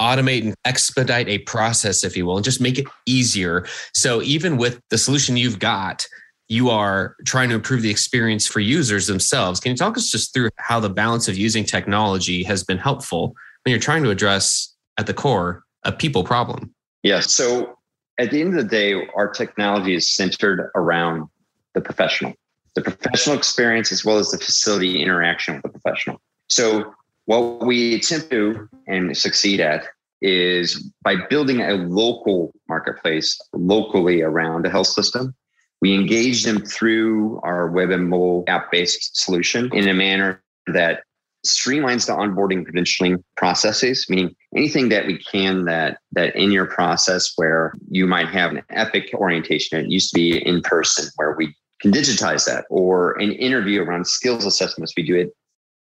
automate 0.00 0.42
and 0.42 0.54
expedite 0.64 1.28
a 1.28 1.38
process, 1.38 2.04
if 2.04 2.16
you 2.16 2.26
will, 2.26 2.36
and 2.36 2.44
just 2.44 2.60
make 2.60 2.78
it 2.78 2.86
easier. 3.06 3.66
So 3.94 4.22
even 4.22 4.56
with 4.56 4.80
the 4.90 4.98
solution 4.98 5.36
you've 5.36 5.58
got, 5.58 6.06
you 6.52 6.68
are 6.68 7.16
trying 7.24 7.48
to 7.48 7.54
improve 7.54 7.80
the 7.80 7.90
experience 7.90 8.46
for 8.46 8.60
users 8.60 9.06
themselves. 9.06 9.58
Can 9.58 9.70
you 9.70 9.76
talk 9.76 9.96
us 9.96 10.10
just 10.10 10.34
through 10.34 10.50
how 10.58 10.78
the 10.78 10.90
balance 10.90 11.26
of 11.26 11.34
using 11.34 11.64
technology 11.64 12.42
has 12.42 12.62
been 12.62 12.76
helpful 12.76 13.34
when 13.64 13.70
you're 13.70 13.80
trying 13.80 14.02
to 14.02 14.10
address 14.10 14.74
at 14.98 15.06
the 15.06 15.14
core 15.14 15.64
a 15.84 15.92
people 15.92 16.24
problem? 16.24 16.74
Yeah. 17.02 17.20
So 17.20 17.78
at 18.18 18.30
the 18.30 18.42
end 18.42 18.50
of 18.50 18.62
the 18.62 18.68
day, 18.68 19.08
our 19.16 19.30
technology 19.30 19.94
is 19.94 20.14
centered 20.14 20.70
around 20.74 21.26
the 21.72 21.80
professional, 21.80 22.34
the 22.74 22.82
professional 22.82 23.34
experience, 23.34 23.90
as 23.90 24.04
well 24.04 24.18
as 24.18 24.30
the 24.30 24.38
facility 24.38 25.00
interaction 25.00 25.54
with 25.54 25.62
the 25.62 25.70
professional. 25.70 26.20
So 26.48 26.92
what 27.24 27.64
we 27.64 27.94
attempt 27.94 28.30
to 28.30 28.68
and 28.86 29.16
succeed 29.16 29.60
at 29.60 29.86
is 30.20 30.92
by 31.02 31.16
building 31.30 31.62
a 31.62 31.72
local 31.72 32.52
marketplace 32.68 33.40
locally 33.54 34.20
around 34.20 34.66
a 34.66 34.70
health 34.70 34.88
system 34.88 35.34
We 35.82 35.94
engage 35.94 36.44
them 36.44 36.64
through 36.64 37.40
our 37.42 37.68
web 37.68 37.90
and 37.90 38.08
mobile 38.08 38.44
app 38.46 38.70
based 38.70 39.20
solution 39.20 39.68
in 39.74 39.88
a 39.88 39.92
manner 39.92 40.40
that 40.68 41.02
streamlines 41.44 42.06
the 42.06 42.12
onboarding 42.12 42.64
credentialing 42.64 43.20
processes, 43.36 44.06
meaning 44.08 44.32
anything 44.56 44.90
that 44.90 45.06
we 45.08 45.18
can 45.18 45.64
that 45.64 45.98
that 46.12 46.36
in 46.36 46.52
your 46.52 46.66
process 46.66 47.32
where 47.34 47.74
you 47.90 48.06
might 48.06 48.28
have 48.28 48.52
an 48.52 48.62
epic 48.70 49.10
orientation, 49.12 49.84
it 49.84 49.90
used 49.90 50.10
to 50.10 50.14
be 50.14 50.38
in 50.46 50.62
person 50.62 51.10
where 51.16 51.34
we 51.36 51.52
can 51.80 51.90
digitize 51.90 52.46
that, 52.46 52.64
or 52.70 53.18
an 53.18 53.32
interview 53.32 53.82
around 53.82 54.06
skills 54.06 54.46
assessments, 54.46 54.94
we 54.96 55.02
do 55.02 55.16
it 55.16 55.30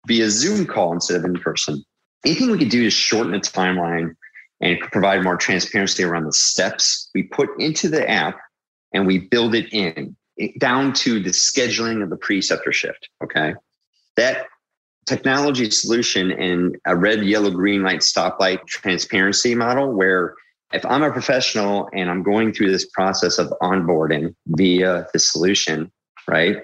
via 0.07 0.31
Zoom 0.31 0.65
call 0.65 0.93
instead 0.93 1.17
of 1.17 1.25
in 1.25 1.41
person. 1.41 1.83
Anything 2.25 2.53
we 2.53 2.59
could 2.59 2.69
do 2.69 2.85
to 2.85 2.91
shorten 2.91 3.33
the 3.33 3.39
timeline 3.39 4.15
and 4.61 4.79
provide 4.93 5.25
more 5.25 5.37
transparency 5.37 6.05
around 6.05 6.25
the 6.25 6.33
steps 6.33 7.11
we 7.17 7.25
put 7.25 7.49
into 7.59 7.89
the 7.89 8.09
app 8.09 8.39
and 8.93 9.07
we 9.07 9.19
build 9.19 9.55
it 9.55 9.73
in 9.73 10.17
down 10.59 10.93
to 10.93 11.21
the 11.21 11.31
scheduling 11.31 12.03
of 12.03 12.11
the 12.11 12.17
preceptor 12.17 12.73
shift. 12.73 13.09
Okay. 13.23 13.55
That 14.17 14.47
technology 15.07 15.71
solution 15.71 16.31
and 16.31 16.77
a 16.87 16.95
red, 16.95 17.25
yellow, 17.25 17.51
green 17.51 17.83
light 17.83 18.01
stoplight 18.01 18.67
transparency 18.67 19.55
model 19.55 19.93
where 19.93 20.35
if 20.73 20.85
I'm 20.85 21.03
a 21.03 21.11
professional 21.11 21.89
and 21.95 22.11
I'm 22.11 22.23
going 22.23 22.53
through 22.53 22.71
this 22.71 22.87
process 22.91 23.39
of 23.39 23.53
onboarding 23.63 24.35
via 24.49 25.07
the 25.13 25.19
solution, 25.19 25.91
right? 26.29 26.59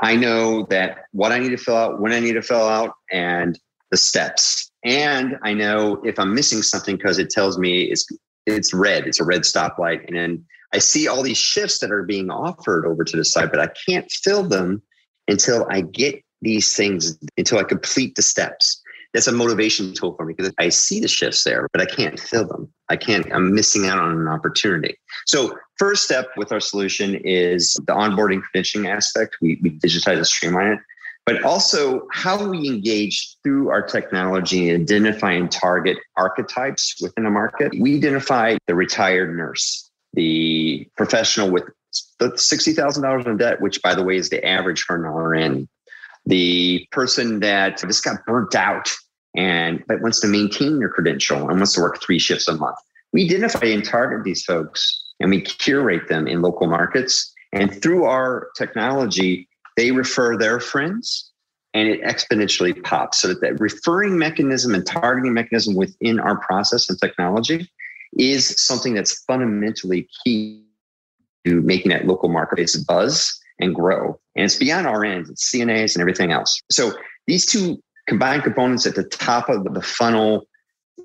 I 0.00 0.16
know 0.16 0.66
that 0.70 1.04
what 1.12 1.32
I 1.32 1.38
need 1.38 1.50
to 1.50 1.56
fill 1.56 1.76
out, 1.76 2.00
when 2.00 2.12
I 2.12 2.20
need 2.20 2.34
to 2.34 2.42
fill 2.42 2.68
out, 2.68 2.94
and 3.10 3.58
the 3.90 3.96
steps. 3.96 4.70
And 4.84 5.38
I 5.42 5.52
know 5.52 6.00
if 6.04 6.18
I'm 6.18 6.34
missing 6.34 6.62
something 6.62 6.96
because 6.96 7.18
it 7.18 7.30
tells 7.30 7.58
me 7.58 7.82
it's 7.82 8.06
it's 8.46 8.74
red, 8.74 9.06
it's 9.06 9.20
a 9.20 9.24
red 9.24 9.42
stoplight. 9.42 10.06
And 10.08 10.16
then 10.16 10.44
I 10.72 10.78
see 10.78 11.08
all 11.08 11.22
these 11.22 11.38
shifts 11.38 11.78
that 11.78 11.90
are 11.90 12.02
being 12.02 12.30
offered 12.30 12.86
over 12.86 13.04
to 13.04 13.16
the 13.16 13.24
side, 13.24 13.50
but 13.50 13.60
I 13.60 13.68
can't 13.86 14.10
fill 14.10 14.42
them 14.42 14.82
until 15.28 15.66
I 15.70 15.82
get 15.82 16.22
these 16.40 16.74
things, 16.74 17.18
until 17.36 17.58
I 17.58 17.64
complete 17.64 18.14
the 18.16 18.22
steps. 18.22 18.80
That's 19.14 19.26
a 19.26 19.32
motivation 19.32 19.92
tool 19.92 20.14
for 20.16 20.24
me 20.24 20.34
because 20.34 20.52
I 20.58 20.70
see 20.70 20.98
the 20.98 21.08
shifts 21.08 21.44
there, 21.44 21.68
but 21.72 21.82
I 21.82 21.86
can't 21.86 22.18
fill 22.18 22.46
them. 22.46 22.72
I 22.88 22.96
can't, 22.96 23.30
I'm 23.32 23.54
missing 23.54 23.86
out 23.86 23.98
on 23.98 24.18
an 24.18 24.26
opportunity. 24.26 24.96
So, 25.26 25.56
first 25.78 26.04
step 26.04 26.28
with 26.36 26.50
our 26.50 26.60
solution 26.60 27.16
is 27.16 27.74
the 27.74 27.92
onboarding 27.92 28.40
credentialing 28.42 28.88
aspect. 28.88 29.36
We, 29.42 29.58
we 29.62 29.78
digitize 29.78 30.16
and 30.16 30.26
streamline 30.26 30.72
it 30.72 30.78
but 31.24 31.42
also 31.44 32.06
how 32.10 32.48
we 32.48 32.68
engage 32.68 33.36
through 33.42 33.70
our 33.70 33.82
technology 33.82 34.70
and 34.70 34.82
identify 34.82 35.32
and 35.32 35.50
target 35.50 35.96
archetypes 36.16 36.96
within 37.00 37.26
a 37.26 37.30
market. 37.30 37.72
We 37.78 37.96
identify 37.96 38.56
the 38.66 38.74
retired 38.74 39.36
nurse, 39.36 39.90
the 40.14 40.88
professional 40.96 41.50
with 41.50 41.64
the 42.18 42.30
$60,000 42.30 43.26
in 43.26 43.36
debt, 43.36 43.60
which 43.60 43.80
by 43.82 43.94
the 43.94 44.02
way 44.02 44.16
is 44.16 44.30
the 44.30 44.44
average 44.46 44.82
for 44.82 44.96
an 44.96 45.02
RN, 45.02 45.68
the 46.26 46.86
person 46.90 47.40
that 47.40 47.78
just 47.78 48.04
got 48.04 48.24
burnt 48.26 48.54
out 48.54 48.90
and 49.36 49.82
but 49.88 50.00
wants 50.02 50.20
to 50.20 50.26
maintain 50.26 50.78
their 50.78 50.88
credential 50.88 51.48
and 51.48 51.58
wants 51.58 51.72
to 51.72 51.80
work 51.80 52.02
three 52.02 52.18
shifts 52.18 52.48
a 52.48 52.54
month. 52.54 52.76
We 53.12 53.24
identify 53.24 53.66
and 53.66 53.84
target 53.84 54.24
these 54.24 54.44
folks 54.44 55.02
and 55.20 55.30
we 55.30 55.40
curate 55.40 56.08
them 56.08 56.26
in 56.26 56.42
local 56.42 56.66
markets. 56.66 57.32
And 57.52 57.82
through 57.82 58.04
our 58.04 58.48
technology, 58.56 59.48
they 59.76 59.90
refer 59.90 60.36
their 60.36 60.60
friends 60.60 61.30
and 61.74 61.88
it 61.88 62.02
exponentially 62.02 62.82
pops. 62.82 63.20
So 63.20 63.28
that, 63.28 63.40
that 63.40 63.60
referring 63.60 64.18
mechanism 64.18 64.74
and 64.74 64.86
targeting 64.86 65.32
mechanism 65.32 65.74
within 65.74 66.20
our 66.20 66.38
process 66.38 66.88
and 66.88 66.98
technology 67.00 67.70
is 68.18 68.54
something 68.60 68.94
that's 68.94 69.22
fundamentally 69.24 70.08
key 70.24 70.64
to 71.44 71.60
making 71.62 71.90
that 71.90 72.06
local 72.06 72.28
marketplace 72.28 72.76
buzz 72.76 73.40
and 73.58 73.74
grow. 73.74 74.18
And 74.36 74.44
it's 74.44 74.56
beyond 74.56 74.86
RNs, 74.86 75.30
it's 75.30 75.50
CNAs 75.50 75.94
and 75.94 76.00
everything 76.00 76.32
else. 76.32 76.60
So 76.70 76.92
these 77.26 77.46
two 77.46 77.82
combined 78.06 78.42
components 78.42 78.86
at 78.86 78.94
the 78.94 79.04
top 79.04 79.48
of 79.48 79.64
the 79.72 79.82
funnel 79.82 80.46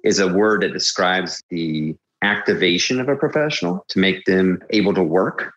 is 0.03 0.19
a 0.19 0.31
word 0.31 0.61
that 0.61 0.73
describes 0.73 1.41
the 1.49 1.95
activation 2.21 2.99
of 2.99 3.09
a 3.09 3.15
professional 3.15 3.85
to 3.89 3.99
make 3.99 4.25
them 4.25 4.61
able 4.71 4.93
to 4.93 5.03
work 5.03 5.53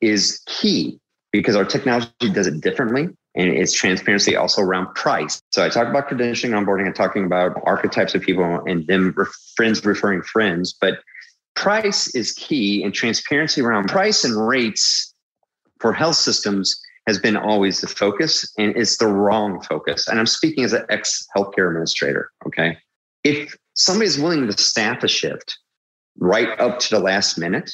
is 0.00 0.42
key 0.46 0.98
because 1.32 1.56
our 1.56 1.64
technology 1.64 2.30
does 2.32 2.46
it 2.46 2.60
differently 2.60 3.08
and 3.34 3.48
it's 3.48 3.72
transparency 3.72 4.36
also 4.36 4.62
around 4.62 4.94
price. 4.94 5.40
So 5.50 5.64
I 5.64 5.68
talk 5.68 5.88
about 5.88 6.08
credentialing, 6.08 6.50
onboarding, 6.50 6.86
I'm 6.86 6.92
talking 6.92 7.24
about 7.24 7.60
archetypes 7.64 8.14
of 8.14 8.22
people 8.22 8.62
and 8.66 8.86
them 8.86 9.14
friends 9.56 9.84
referring 9.84 10.22
friends, 10.22 10.76
but 10.78 11.00
price 11.54 12.14
is 12.14 12.32
key 12.32 12.82
and 12.82 12.92
transparency 12.92 13.60
around 13.60 13.88
price 13.88 14.24
and 14.24 14.46
rates 14.46 15.14
for 15.80 15.92
health 15.92 16.16
systems 16.16 16.80
has 17.06 17.18
been 17.18 17.36
always 17.36 17.80
the 17.80 17.88
focus 17.88 18.50
and 18.58 18.76
it's 18.76 18.98
the 18.98 19.06
wrong 19.06 19.60
focus. 19.62 20.06
And 20.06 20.18
I'm 20.18 20.26
speaking 20.26 20.64
as 20.64 20.72
an 20.72 20.84
ex 20.88 21.26
healthcare 21.36 21.68
administrator. 21.68 22.30
Okay. 22.46 22.78
If 23.24 23.56
somebody's 23.74 24.18
willing 24.18 24.46
to 24.46 24.56
staff 24.56 25.02
a 25.02 25.08
shift 25.08 25.58
right 26.18 26.58
up 26.60 26.78
to 26.80 26.90
the 26.90 27.00
last 27.00 27.38
minute, 27.38 27.70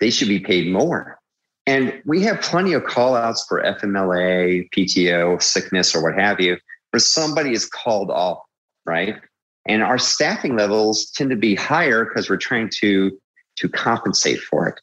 they 0.00 0.10
should 0.10 0.28
be 0.28 0.40
paid 0.40 0.72
more. 0.72 1.18
And 1.66 2.02
we 2.04 2.22
have 2.22 2.40
plenty 2.40 2.72
of 2.72 2.84
call 2.84 3.14
outs 3.14 3.44
for 3.48 3.62
FMLA, 3.62 4.68
PTO, 4.70 5.40
sickness, 5.40 5.94
or 5.94 6.02
what 6.02 6.18
have 6.18 6.40
you, 6.40 6.56
where 6.90 7.00
somebody 7.00 7.52
is 7.52 7.66
called 7.66 8.10
off, 8.10 8.40
right? 8.84 9.16
And 9.66 9.82
our 9.82 9.98
staffing 9.98 10.56
levels 10.56 11.10
tend 11.10 11.30
to 11.30 11.36
be 11.36 11.54
higher 11.54 12.04
because 12.04 12.28
we're 12.28 12.36
trying 12.36 12.70
to, 12.80 13.16
to 13.58 13.68
compensate 13.68 14.40
for 14.40 14.68
it. 14.68 14.80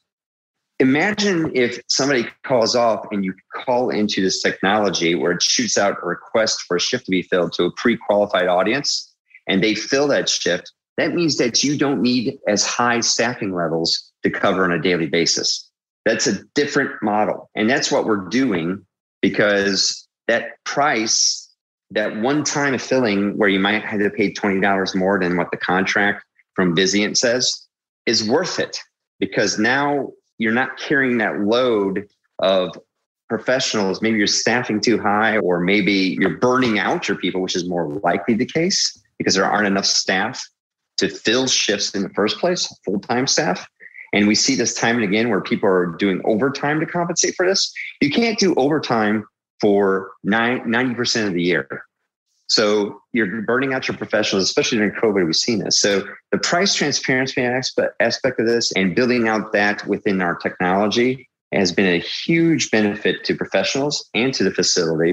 Imagine 0.78 1.52
if 1.54 1.78
somebody 1.88 2.26
calls 2.46 2.74
off 2.74 3.06
and 3.12 3.22
you 3.22 3.34
call 3.54 3.90
into 3.90 4.22
this 4.22 4.40
technology 4.40 5.14
where 5.14 5.32
it 5.32 5.42
shoots 5.42 5.76
out 5.76 5.98
a 6.02 6.06
request 6.06 6.62
for 6.62 6.76
a 6.76 6.80
shift 6.80 7.04
to 7.04 7.10
be 7.10 7.20
filled 7.20 7.52
to 7.52 7.64
a 7.64 7.72
pre 7.72 7.98
qualified 7.98 8.48
audience 8.48 9.14
and 9.46 9.62
they 9.62 9.74
fill 9.74 10.08
that 10.08 10.30
shift. 10.30 10.72
That 10.96 11.14
means 11.14 11.36
that 11.36 11.62
you 11.62 11.76
don't 11.76 12.00
need 12.00 12.38
as 12.48 12.64
high 12.64 13.00
staffing 13.00 13.54
levels 13.54 14.10
to 14.22 14.30
cover 14.30 14.64
on 14.64 14.72
a 14.72 14.80
daily 14.80 15.06
basis. 15.06 15.69
That's 16.04 16.26
a 16.26 16.42
different 16.54 17.02
model. 17.02 17.50
And 17.54 17.68
that's 17.68 17.90
what 17.90 18.06
we're 18.06 18.28
doing 18.28 18.84
because 19.20 20.06
that 20.28 20.62
price, 20.64 21.48
that 21.90 22.16
one 22.16 22.44
time 22.44 22.78
filling 22.78 23.36
where 23.36 23.48
you 23.48 23.60
might 23.60 23.84
have 23.84 24.00
to 24.00 24.10
pay 24.10 24.32
$20 24.32 24.94
more 24.94 25.18
than 25.18 25.36
what 25.36 25.50
the 25.50 25.56
contract 25.56 26.24
from 26.54 26.74
Vizient 26.74 27.16
says, 27.16 27.66
is 28.06 28.28
worth 28.28 28.58
it 28.58 28.80
because 29.18 29.58
now 29.58 30.10
you're 30.38 30.52
not 30.52 30.78
carrying 30.78 31.18
that 31.18 31.40
load 31.40 32.08
of 32.38 32.76
professionals. 33.28 34.02
Maybe 34.02 34.18
you're 34.18 34.26
staffing 34.26 34.80
too 34.80 34.98
high, 34.98 35.38
or 35.38 35.60
maybe 35.60 36.16
you're 36.18 36.38
burning 36.38 36.78
out 36.78 37.08
your 37.08 37.16
people, 37.16 37.40
which 37.40 37.54
is 37.54 37.68
more 37.68 37.88
likely 38.02 38.34
the 38.34 38.46
case 38.46 38.98
because 39.18 39.34
there 39.34 39.44
aren't 39.44 39.66
enough 39.66 39.86
staff 39.86 40.42
to 40.96 41.08
fill 41.08 41.46
shifts 41.46 41.94
in 41.94 42.02
the 42.02 42.10
first 42.10 42.38
place, 42.38 42.66
full 42.84 42.98
time 43.00 43.26
staff. 43.26 43.66
And 44.12 44.26
we 44.26 44.34
see 44.34 44.56
this 44.56 44.74
time 44.74 44.96
and 44.96 45.04
again 45.04 45.28
where 45.28 45.40
people 45.40 45.68
are 45.68 45.86
doing 45.98 46.20
overtime 46.24 46.80
to 46.80 46.86
compensate 46.86 47.34
for 47.36 47.46
this. 47.46 47.72
You 48.00 48.10
can't 48.10 48.38
do 48.38 48.54
overtime 48.56 49.26
for 49.60 50.10
90% 50.26 51.26
of 51.26 51.34
the 51.34 51.42
year. 51.42 51.68
So 52.48 53.00
you're 53.12 53.42
burning 53.42 53.72
out 53.72 53.86
your 53.86 53.96
professionals, 53.96 54.44
especially 54.44 54.78
during 54.78 54.94
COVID. 54.94 55.24
We've 55.24 55.36
seen 55.36 55.60
this. 55.60 55.78
So 55.78 56.02
the 56.32 56.38
price 56.38 56.74
transparency 56.74 57.42
aspect 57.42 58.40
of 58.40 58.46
this 58.46 58.72
and 58.72 58.96
building 58.96 59.28
out 59.28 59.52
that 59.52 59.86
within 59.86 60.20
our 60.20 60.34
technology 60.34 61.28
has 61.52 61.70
been 61.70 61.86
a 61.86 61.98
huge 62.00 62.72
benefit 62.72 63.22
to 63.24 63.36
professionals 63.36 64.08
and 64.14 64.34
to 64.34 64.42
the 64.42 64.50
facility. 64.50 65.12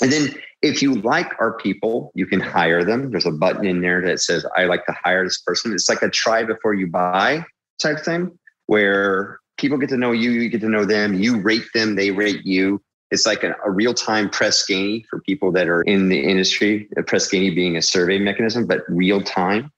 And 0.00 0.10
then 0.10 0.34
if 0.62 0.80
you 0.80 0.94
like 0.94 1.32
our 1.38 1.58
people, 1.58 2.10
you 2.14 2.24
can 2.26 2.40
hire 2.40 2.84
them. 2.84 3.10
There's 3.10 3.26
a 3.26 3.32
button 3.32 3.66
in 3.66 3.82
there 3.82 4.00
that 4.06 4.20
says, 4.20 4.46
I 4.56 4.64
like 4.64 4.86
to 4.86 4.96
hire 5.04 5.24
this 5.24 5.42
person. 5.42 5.74
It's 5.74 5.90
like 5.90 6.00
a 6.00 6.08
try 6.08 6.44
before 6.44 6.72
you 6.72 6.86
buy 6.86 7.44
type 7.82 8.00
thing 8.00 8.38
where 8.66 9.38
people 9.58 9.78
get 9.78 9.88
to 9.90 9.96
know 9.96 10.12
you, 10.12 10.30
you 10.30 10.48
get 10.48 10.60
to 10.60 10.68
know 10.68 10.84
them, 10.84 11.14
you 11.14 11.40
rate 11.40 11.66
them, 11.74 11.94
they 11.94 12.10
rate 12.10 12.44
you. 12.44 12.82
It's 13.10 13.26
like 13.26 13.44
a, 13.44 13.54
a 13.64 13.70
real 13.70 13.92
time 13.92 14.30
Press 14.30 14.64
Ganey 14.66 15.04
for 15.10 15.20
people 15.20 15.52
that 15.52 15.68
are 15.68 15.82
in 15.82 16.08
the 16.08 16.18
industry, 16.18 16.88
a 16.96 17.02
Press 17.02 17.28
Ganey 17.28 17.54
being 17.54 17.76
a 17.76 17.82
survey 17.82 18.18
mechanism, 18.18 18.66
but 18.66 18.80
real 18.88 19.20
time, 19.22 19.70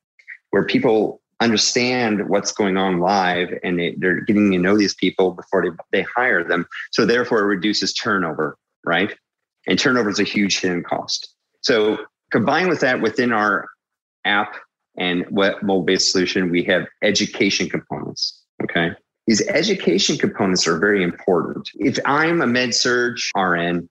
where 0.50 0.64
people 0.64 1.20
understand 1.40 2.28
what's 2.28 2.52
going 2.52 2.76
on 2.76 3.00
live 3.00 3.48
and 3.64 3.78
they, 3.78 3.96
are 4.06 4.20
getting 4.20 4.52
to 4.52 4.58
know 4.58 4.78
these 4.78 4.94
people 4.94 5.32
before 5.32 5.62
they, 5.62 5.76
they 5.98 6.06
hire 6.16 6.44
them. 6.44 6.66
So 6.92 7.04
therefore 7.04 7.40
it 7.40 7.46
reduces 7.46 7.92
turnover, 7.92 8.56
right? 8.84 9.12
And 9.66 9.78
turnover 9.78 10.10
is 10.10 10.20
a 10.20 10.24
huge 10.24 10.60
hidden 10.60 10.84
cost. 10.84 11.34
So 11.62 11.98
combined 12.30 12.68
with 12.68 12.80
that 12.80 13.00
within 13.00 13.32
our 13.32 13.68
app 14.24 14.54
and 14.96 15.24
what 15.30 15.62
mobile-based 15.62 16.12
solution, 16.12 16.50
we 16.50 16.62
have 16.64 16.86
education 17.02 17.68
components. 17.68 18.42
Okay. 18.62 18.90
These 19.26 19.46
education 19.48 20.18
components 20.18 20.66
are 20.66 20.78
very 20.78 21.02
important. 21.02 21.70
If 21.76 21.98
I'm 22.04 22.42
a 22.42 22.46
med 22.46 22.74
surg 22.74 23.16
RN, 23.36 23.88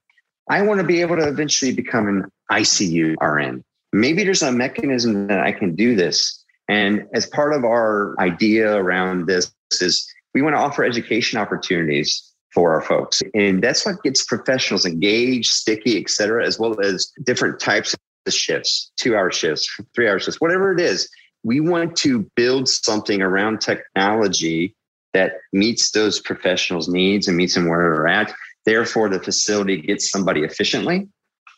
I 0.50 0.62
want 0.62 0.80
to 0.80 0.86
be 0.86 1.02
able 1.02 1.16
to 1.16 1.28
eventually 1.28 1.74
become 1.74 2.08
an 2.08 2.26
ICU 2.52 3.16
RN. 3.22 3.64
Maybe 3.94 4.24
there's 4.24 4.42
a 4.42 4.52
mechanism 4.52 5.28
that 5.28 5.40
I 5.40 5.52
can 5.52 5.76
do 5.76 5.96
this. 5.96 6.44
And 6.70 7.06
as 7.14 7.26
part 7.26 7.54
of 7.54 7.64
our 7.64 8.16
idea 8.20 8.76
around 8.76 9.28
this 9.28 9.52
is 9.72 10.08
we 10.34 10.42
want 10.42 10.56
to 10.56 10.60
offer 10.60 10.84
education 10.84 11.40
opportunities 11.40 12.32
for 12.54 12.74
our 12.74 12.82
folks. 12.82 13.22
And 13.34 13.64
that's 13.64 13.86
what 13.86 14.02
gets 14.04 14.24
professionals 14.24 14.86
engaged, 14.86 15.52
sticky, 15.52 16.00
et 16.00 16.10
cetera, 16.10 16.46
as 16.46 16.60
well 16.60 16.80
as 16.82 17.12
different 17.24 17.60
types 17.60 17.96
shifts, 18.32 18.92
two 18.98 19.16
hour 19.16 19.32
shifts, 19.32 19.68
three 19.96 20.08
hour 20.08 20.20
shifts, 20.20 20.40
whatever 20.40 20.74
it 20.74 20.80
is. 20.80 21.10
We 21.44 21.60
want 21.60 21.98
to 21.98 22.30
build 22.36 22.70
something 22.70 23.22
around 23.22 23.60
technology 23.60 24.76
that 25.14 25.34
meets 25.52 25.92
those 25.92 26.20
professionals' 26.20 26.88
needs 26.88 27.28
and 27.28 27.38
meets 27.38 27.54
them 27.54 27.68
where 27.68 27.96
they're 27.96 28.08
at. 28.08 28.34
Therefore, 28.66 29.10
the 29.10 29.20
facility 29.20 29.82
gets 29.82 30.10
somebody 30.10 30.44
efficiently 30.44 31.08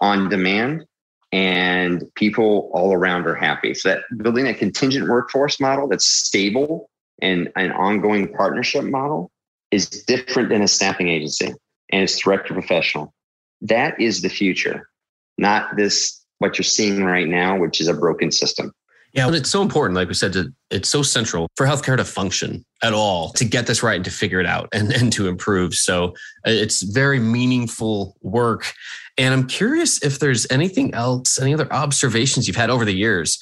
on 0.02 0.28
demand 0.30 0.86
and 1.32 2.04
people 2.16 2.72
all 2.74 2.94
around 2.94 3.28
are 3.28 3.36
happy. 3.36 3.74
So 3.74 3.90
that 3.90 4.04
building 4.18 4.48
a 4.48 4.54
contingent 4.54 5.08
workforce 5.08 5.60
model 5.60 5.88
that's 5.88 6.08
stable 6.08 6.90
and 7.22 7.52
an 7.56 7.72
ongoing 7.72 8.34
partnership 8.34 8.84
model 8.84 9.32
is 9.72 9.90
different 9.90 10.50
than 10.50 10.62
a 10.62 10.68
staffing 10.68 11.10
agency 11.10 11.54
and 11.92 12.04
it's 12.04 12.20
direct 12.20 12.48
to 12.48 12.54
professional. 12.54 13.14
That 13.62 14.00
is 14.00 14.22
the 14.22 14.30
future, 14.30 14.90
not 15.38 15.76
this 15.76 16.25
what 16.40 16.58
you're 16.58 16.64
seeing 16.64 17.04
right 17.04 17.28
now, 17.28 17.58
which 17.58 17.80
is 17.82 17.88
a 17.88 17.94
broken 17.94 18.32
system. 18.32 18.72
Yeah, 19.14 19.28
and 19.28 19.36
it's 19.36 19.50
so 19.50 19.62
important, 19.62 19.96
like 19.96 20.10
we 20.10 20.14
said, 20.14 20.34
to, 20.34 20.54
it's 20.70 20.90
so 20.90 21.02
central 21.02 21.48
for 21.56 21.66
healthcare 21.66 21.96
to 21.96 22.04
function 22.04 22.66
at 22.84 22.92
all, 22.92 23.30
to 23.34 23.46
get 23.46 23.66
this 23.66 23.82
right 23.82 23.96
and 23.96 24.04
to 24.04 24.12
figure 24.12 24.42
it 24.42 24.46
out 24.46 24.68
and, 24.74 24.92
and 24.92 25.14
to 25.14 25.30
improve. 25.30 25.74
So 25.74 26.10
uh, 26.46 26.52
it's 26.52 26.82
very 26.82 27.20
meaningful 27.20 28.18
work. 28.22 28.74
And 29.18 29.34
I'm 29.34 29.48
curious 29.48 30.04
if 30.04 30.20
there's 30.20 30.46
anything 30.52 30.94
else, 30.94 31.40
any 31.40 31.54
other 31.54 31.72
observations 31.72 32.46
you've 32.46 32.58
had 32.58 32.70
over 32.70 32.84
the 32.84 32.94
years 32.94 33.40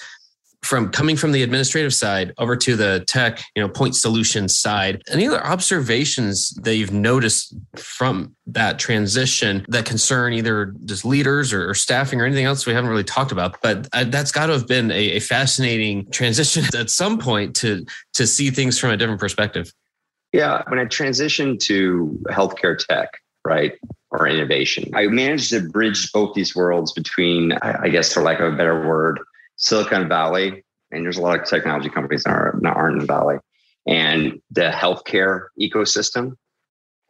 from 0.64 0.90
coming 0.90 1.16
from 1.16 1.32
the 1.32 1.44
administrative 1.44 1.94
side 1.94 2.34
over 2.38 2.56
to 2.56 2.76
the 2.76 3.04
tech, 3.08 3.44
you 3.56 3.62
know, 3.62 3.70
point 3.70 3.96
solution 3.96 4.48
side. 4.48 5.02
Any 5.12 5.28
other 5.28 5.46
observations 5.46 6.52
that 6.64 6.76
you've 6.76 6.94
noticed 6.94 7.56
from 7.76 8.36
that 8.48 8.80
transition 8.80 9.66
that 9.68 9.86
concern 9.86 10.34
either 10.34 10.74
just 10.86 11.06
leaders 11.06 11.54
or, 11.54 11.70
or 11.70 11.74
staffing 11.74 12.22
or 12.22 12.26
anything 12.26 12.46
else 12.46 12.66
we 12.66 12.74
haven't 12.74 12.90
really 12.90 13.04
talked 13.04 13.32
about? 13.32 13.62
But 13.62 13.88
uh, 13.94 14.06
that's 14.06 14.32
got 14.32 14.48
to 14.48 14.54
have 14.54 14.68
been 14.68 14.90
a, 14.92 15.12
a 15.12 15.20
fascinating 15.20 16.10
transition 16.12 16.64
at 16.76 16.90
some 16.90 17.20
point 17.20 17.56
to 17.58 17.86
to 18.14 18.26
see 18.26 18.50
things 18.50 18.80
from 18.80 18.92
a 18.92 18.98
different 18.98 19.20
perspective. 19.20 19.74
Yeah, 20.32 20.64
when 20.68 20.80
I 20.80 20.86
transitioned 20.86 21.60
to 21.62 22.20
healthcare 22.30 22.78
tech, 22.78 23.10
right, 23.46 23.74
or 24.10 24.28
innovation, 24.28 24.90
I 24.96 25.06
managed 25.08 25.52
to 25.52 25.70
bridge 25.70 26.12
both 26.12 26.34
these 26.34 26.56
worlds 26.56 26.92
between, 26.92 27.52
I 27.62 27.90
guess, 27.90 28.12
for 28.12 28.24
lack 28.24 28.40
of 28.40 28.52
a 28.52 28.58
better 28.58 28.88
word, 28.88 29.20
Silicon 29.58 30.08
Valley, 30.08 30.64
and 30.92 31.04
there's 31.04 31.18
a 31.18 31.22
lot 31.22 31.40
of 31.40 31.46
technology 31.46 31.90
companies 31.90 32.24
that 32.24 32.32
are 32.32 32.60
not 32.62 32.76
aren't 32.76 32.94
in 32.94 33.00
the 33.00 33.06
Valley, 33.06 33.38
and 33.88 34.40
the 34.52 34.72
healthcare 34.72 35.48
ecosystem. 35.60 36.36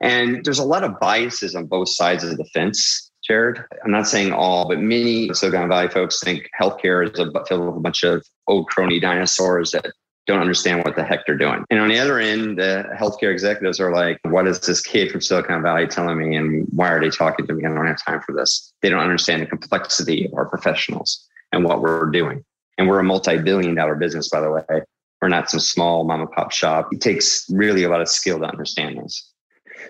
And 0.01 0.43
there's 0.43 0.59
a 0.59 0.65
lot 0.65 0.83
of 0.83 0.99
biases 0.99 1.55
on 1.55 1.65
both 1.65 1.89
sides 1.89 2.23
of 2.23 2.37
the 2.37 2.45
fence, 2.45 3.11
Jared. 3.25 3.63
I'm 3.83 3.91
not 3.91 4.07
saying 4.07 4.33
all, 4.33 4.67
but 4.67 4.79
many 4.79 5.33
Silicon 5.33 5.69
Valley 5.69 5.87
folks 5.87 6.19
think 6.19 6.49
healthcare 6.59 7.09
is 7.09 7.19
a, 7.19 7.31
filled 7.45 7.65
with 7.65 7.77
a 7.77 7.79
bunch 7.79 8.03
of 8.03 8.25
old 8.47 8.67
crony 8.67 8.99
dinosaurs 8.99 9.71
that 9.71 9.93
don't 10.25 10.39
understand 10.39 10.83
what 10.83 10.95
the 10.95 11.03
heck 11.03 11.25
they're 11.25 11.37
doing. 11.37 11.65
And 11.69 11.79
on 11.79 11.89
the 11.89 11.99
other 11.99 12.19
end, 12.19 12.57
the 12.57 12.85
healthcare 12.97 13.31
executives 13.31 13.79
are 13.79 13.93
like, 13.93 14.19
what 14.23 14.47
is 14.47 14.59
this 14.59 14.81
kid 14.81 15.11
from 15.11 15.21
Silicon 15.21 15.61
Valley 15.61 15.87
telling 15.87 16.17
me? 16.17 16.35
And 16.35 16.65
why 16.71 16.89
are 16.89 17.01
they 17.01 17.09
talking 17.09 17.45
to 17.47 17.53
me? 17.53 17.65
I 17.65 17.69
don't 17.69 17.87
have 17.87 18.03
time 18.03 18.21
for 18.21 18.33
this. 18.33 18.73
They 18.81 18.89
don't 18.89 19.01
understand 19.01 19.41
the 19.41 19.47
complexity 19.47 20.25
of 20.25 20.33
our 20.33 20.45
professionals 20.45 21.27
and 21.53 21.63
what 21.63 21.81
we're 21.81 22.07
doing. 22.07 22.43
And 22.77 22.89
we're 22.89 22.99
a 22.99 23.03
multi 23.03 23.37
billion 23.37 23.75
dollar 23.75 23.95
business, 23.95 24.29
by 24.29 24.41
the 24.41 24.51
way. 24.51 24.81
We're 25.21 25.29
not 25.29 25.49
some 25.49 25.61
small 25.61 26.03
mom 26.03 26.21
and 26.21 26.31
pop 26.31 26.51
shop. 26.51 26.89
It 26.91 26.99
takes 26.99 27.45
really 27.49 27.83
a 27.83 27.89
lot 27.89 28.01
of 28.01 28.09
skill 28.09 28.39
to 28.39 28.45
understand 28.45 28.97
this. 28.97 29.31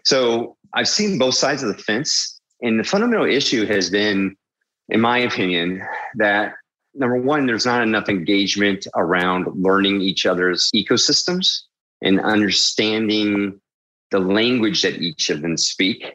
So 0.03 0.57
I've 0.73 0.87
seen 0.87 1.17
both 1.17 1.33
sides 1.33 1.63
of 1.63 1.75
the 1.75 1.81
fence. 1.81 2.39
And 2.61 2.79
the 2.79 2.83
fundamental 2.83 3.25
issue 3.25 3.65
has 3.65 3.89
been, 3.89 4.35
in 4.89 5.01
my 5.01 5.17
opinion, 5.19 5.81
that 6.17 6.53
number 6.93 7.17
one, 7.17 7.47
there's 7.47 7.65
not 7.65 7.81
enough 7.81 8.09
engagement 8.09 8.85
around 8.95 9.47
learning 9.55 10.01
each 10.01 10.25
other's 10.25 10.69
ecosystems 10.75 11.61
and 12.01 12.19
understanding 12.19 13.59
the 14.11 14.19
language 14.19 14.83
that 14.83 15.01
each 15.01 15.29
of 15.29 15.41
them 15.41 15.57
speak 15.57 16.13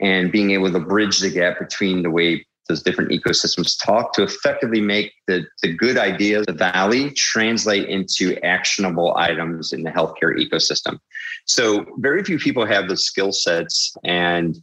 and 0.00 0.30
being 0.30 0.50
able 0.50 0.70
to 0.70 0.80
bridge 0.80 1.20
the 1.20 1.30
gap 1.30 1.58
between 1.58 2.02
the 2.02 2.10
way 2.10 2.44
those 2.70 2.82
different 2.82 3.10
ecosystems 3.10 3.76
talk 3.84 4.12
to 4.14 4.22
effectively 4.22 4.80
make 4.80 5.12
the, 5.26 5.44
the 5.62 5.74
good 5.74 5.98
ideas 5.98 6.44
of 6.46 6.46
the 6.46 6.72
valley 6.72 7.10
translate 7.10 7.88
into 7.88 8.38
actionable 8.44 9.16
items 9.16 9.72
in 9.72 9.82
the 9.82 9.90
healthcare 9.90 10.38
ecosystem. 10.38 10.98
So 11.46 11.84
very 11.98 12.22
few 12.22 12.38
people 12.38 12.64
have 12.64 12.88
the 12.88 12.96
skill 12.96 13.32
sets 13.32 13.94
and 14.04 14.56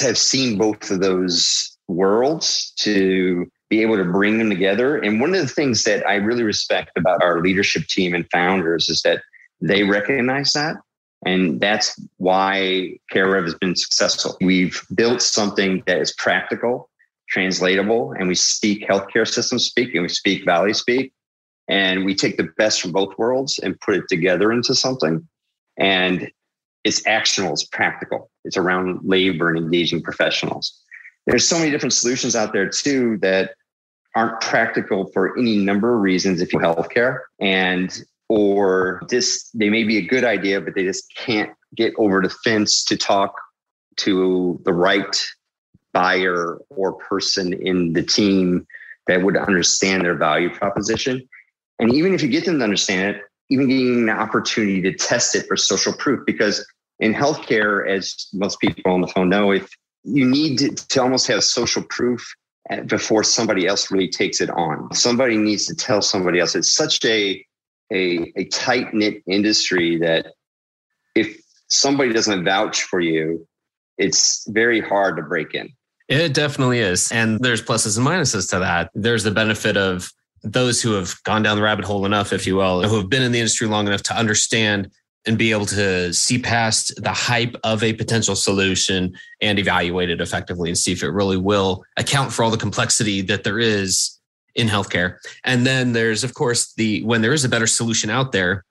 have 0.00 0.18
seen 0.18 0.58
both 0.58 0.90
of 0.90 1.00
those 1.00 1.76
worlds 1.86 2.72
to 2.80 3.46
be 3.68 3.80
able 3.82 3.96
to 3.96 4.04
bring 4.04 4.38
them 4.38 4.50
together. 4.50 4.96
And 4.96 5.20
one 5.20 5.32
of 5.32 5.40
the 5.40 5.48
things 5.48 5.84
that 5.84 6.06
I 6.06 6.16
really 6.16 6.42
respect 6.42 6.90
about 6.98 7.22
our 7.22 7.40
leadership 7.40 7.86
team 7.86 8.12
and 8.12 8.28
founders 8.30 8.88
is 8.88 9.02
that 9.02 9.22
they 9.60 9.84
recognize 9.84 10.52
that. 10.54 10.76
And 11.24 11.60
that's 11.60 12.00
why 12.16 12.96
CareRev 13.12 13.44
has 13.44 13.54
been 13.54 13.76
successful. 13.76 14.36
We've 14.40 14.82
built 14.94 15.22
something 15.22 15.84
that 15.86 15.98
is 15.98 16.12
practical 16.14 16.89
translatable 17.30 18.12
and 18.12 18.28
we 18.28 18.34
speak 18.34 18.86
healthcare 18.86 19.26
system 19.26 19.58
speak 19.58 19.94
and 19.94 20.02
we 20.02 20.08
speak 20.08 20.44
valley 20.44 20.74
speak 20.74 21.12
and 21.68 22.04
we 22.04 22.14
take 22.14 22.36
the 22.36 22.48
best 22.58 22.82
from 22.82 22.90
both 22.90 23.16
worlds 23.16 23.60
and 23.60 23.80
put 23.80 23.94
it 23.94 24.04
together 24.08 24.50
into 24.52 24.74
something. 24.74 25.26
And 25.78 26.30
it's 26.82 27.06
actionable 27.06 27.52
it's 27.52 27.64
practical. 27.64 28.30
It's 28.44 28.56
around 28.56 29.00
labor 29.04 29.48
and 29.48 29.56
engaging 29.56 30.02
professionals. 30.02 30.76
There's 31.26 31.46
so 31.46 31.58
many 31.58 31.70
different 31.70 31.92
solutions 31.92 32.34
out 32.34 32.52
there 32.52 32.68
too 32.68 33.18
that 33.22 33.52
aren't 34.16 34.40
practical 34.40 35.10
for 35.12 35.38
any 35.38 35.58
number 35.58 35.94
of 35.94 36.00
reasons 36.00 36.40
if 36.40 36.52
you 36.52 36.58
healthcare 36.58 37.20
and 37.38 38.02
or 38.28 39.02
this 39.08 39.48
they 39.54 39.70
may 39.70 39.84
be 39.84 39.98
a 39.98 40.02
good 40.02 40.24
idea 40.24 40.60
but 40.60 40.74
they 40.74 40.82
just 40.82 41.04
can't 41.16 41.52
get 41.76 41.92
over 41.96 42.20
the 42.20 42.28
fence 42.28 42.84
to 42.84 42.96
talk 42.96 43.32
to 43.96 44.60
the 44.64 44.72
right 44.72 45.24
buyer 45.92 46.58
or 46.70 46.92
person 46.94 47.52
in 47.52 47.92
the 47.92 48.02
team 48.02 48.66
that 49.06 49.22
would 49.22 49.36
understand 49.36 50.04
their 50.04 50.14
value 50.14 50.50
proposition. 50.50 51.28
And 51.78 51.92
even 51.94 52.14
if 52.14 52.22
you 52.22 52.28
get 52.28 52.44
them 52.44 52.58
to 52.58 52.64
understand 52.64 53.16
it, 53.16 53.22
even 53.50 53.68
getting 53.68 54.06
the 54.06 54.12
opportunity 54.12 54.80
to 54.82 54.92
test 54.92 55.34
it 55.34 55.46
for 55.46 55.56
social 55.56 55.92
proof, 55.92 56.24
because 56.26 56.64
in 57.00 57.14
healthcare, 57.14 57.88
as 57.88 58.28
most 58.32 58.60
people 58.60 58.92
on 58.92 59.00
the 59.00 59.08
phone 59.08 59.28
know, 59.28 59.50
if 59.50 59.68
you 60.04 60.24
need 60.24 60.58
to, 60.58 60.68
to 60.74 61.02
almost 61.02 61.26
have 61.26 61.42
social 61.42 61.82
proof 61.82 62.34
before 62.86 63.24
somebody 63.24 63.66
else 63.66 63.90
really 63.90 64.08
takes 64.08 64.40
it 64.40 64.50
on. 64.50 64.92
Somebody 64.94 65.36
needs 65.36 65.66
to 65.66 65.74
tell 65.74 66.02
somebody 66.02 66.38
else. 66.38 66.54
It's 66.54 66.72
such 66.72 67.04
a 67.04 67.44
a, 67.92 68.32
a 68.36 68.44
tight 68.44 68.94
knit 68.94 69.22
industry 69.26 69.98
that 69.98 70.26
if 71.16 71.40
somebody 71.68 72.12
doesn't 72.12 72.44
vouch 72.44 72.82
for 72.82 73.00
you, 73.00 73.46
it's 73.98 74.48
very 74.48 74.80
hard 74.80 75.16
to 75.16 75.22
break 75.22 75.54
in. 75.54 75.70
It 76.10 76.34
definitely 76.34 76.80
is. 76.80 77.10
And 77.12 77.38
there's 77.38 77.62
pluses 77.62 77.96
and 77.96 78.04
minuses 78.04 78.50
to 78.50 78.58
that. 78.58 78.90
There's 78.94 79.22
the 79.22 79.30
benefit 79.30 79.76
of 79.76 80.10
those 80.42 80.82
who 80.82 80.92
have 80.92 81.14
gone 81.22 81.44
down 81.44 81.56
the 81.56 81.62
rabbit 81.62 81.84
hole 81.84 82.04
enough, 82.04 82.32
if 82.32 82.48
you 82.48 82.56
will, 82.56 82.82
who 82.82 82.96
have 82.96 83.08
been 83.08 83.22
in 83.22 83.30
the 83.30 83.38
industry 83.38 83.68
long 83.68 83.86
enough 83.86 84.02
to 84.04 84.16
understand 84.16 84.90
and 85.24 85.38
be 85.38 85.52
able 85.52 85.66
to 85.66 86.12
see 86.12 86.38
past 86.38 86.92
the 87.00 87.12
hype 87.12 87.54
of 87.62 87.84
a 87.84 87.92
potential 87.92 88.34
solution 88.34 89.14
and 89.40 89.58
evaluate 89.58 90.10
it 90.10 90.20
effectively 90.20 90.68
and 90.68 90.78
see 90.78 90.90
if 90.90 91.02
it 91.04 91.10
really 91.10 91.36
will 91.36 91.84
account 91.96 92.32
for 92.32 92.42
all 92.42 92.50
the 92.50 92.56
complexity 92.56 93.20
that 93.20 93.44
there 93.44 93.60
is 93.60 94.18
in 94.56 94.66
healthcare. 94.66 95.16
And 95.44 95.64
then 95.64 95.92
there's, 95.92 96.24
of 96.24 96.34
course, 96.34 96.72
the 96.74 97.04
when 97.04 97.22
there 97.22 97.34
is 97.34 97.44
a 97.44 97.48
better 97.48 97.68
solution 97.68 98.10
out 98.10 98.32
there, 98.32 98.64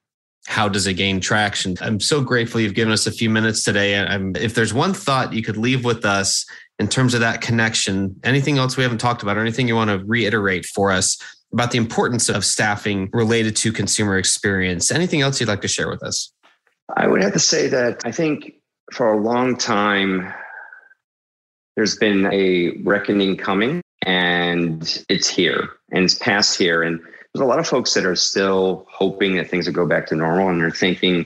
how 0.47 0.67
does 0.67 0.87
it 0.87 0.95
gain 0.95 1.21
traction? 1.21 1.77
I'm 1.79 1.99
so 1.99 2.21
grateful 2.21 2.59
you've 2.59 2.73
given 2.73 2.91
us 2.91 3.07
a 3.07 3.11
few 3.11 3.29
minutes 3.29 3.63
today. 3.63 3.93
And 3.93 4.35
if 4.35 4.55
there's 4.55 4.73
one 4.73 4.93
thought 4.93 5.31
you 5.31 5.43
could 5.43 5.57
leave 5.57 5.85
with 5.85 6.03
us 6.03 6.45
in 6.79 6.87
terms 6.87 7.13
of 7.13 7.19
that 7.19 7.41
connection, 7.41 8.15
anything 8.23 8.57
else 8.57 8.77
we 8.77 8.83
haven't 8.83 8.99
talked 8.99 9.21
about 9.21 9.37
or 9.37 9.41
anything 9.41 9.67
you 9.67 9.75
want 9.75 9.89
to 9.89 10.03
reiterate 10.05 10.65
for 10.65 10.91
us 10.91 11.17
about 11.51 11.71
the 11.71 11.77
importance 11.77 12.29
of 12.29 12.45
staffing 12.45 13.09
related 13.11 13.55
to 13.57 13.73
consumer 13.73 14.17
experience? 14.17 14.89
Anything 14.89 15.21
else 15.21 15.39
you'd 15.39 15.49
like 15.49 15.61
to 15.61 15.67
share 15.67 15.89
with 15.89 16.01
us? 16.01 16.31
I 16.95 17.07
would 17.07 17.21
have 17.21 17.33
to 17.33 17.39
say 17.39 17.67
that 17.67 18.01
I 18.05 18.11
think 18.11 18.53
for 18.93 19.11
a 19.11 19.19
long 19.19 19.57
time, 19.57 20.33
there's 21.75 21.95
been 21.95 22.27
a 22.31 22.71
reckoning 22.83 23.35
coming 23.35 23.81
and 24.05 25.03
it's 25.09 25.27
here 25.27 25.69
and 25.91 26.05
it's 26.05 26.15
past 26.15 26.57
here. 26.57 26.81
And 26.81 26.99
there's 26.99 27.43
a 27.43 27.45
lot 27.45 27.59
of 27.59 27.67
folks 27.67 27.93
that 27.93 28.05
are 28.05 28.15
still 28.15 28.87
hoping 28.89 29.35
that 29.35 29.49
things 29.49 29.67
will 29.67 29.73
go 29.73 29.85
back 29.85 30.07
to 30.07 30.15
normal 30.15 30.49
and 30.49 30.61
they're 30.61 30.71
thinking 30.71 31.25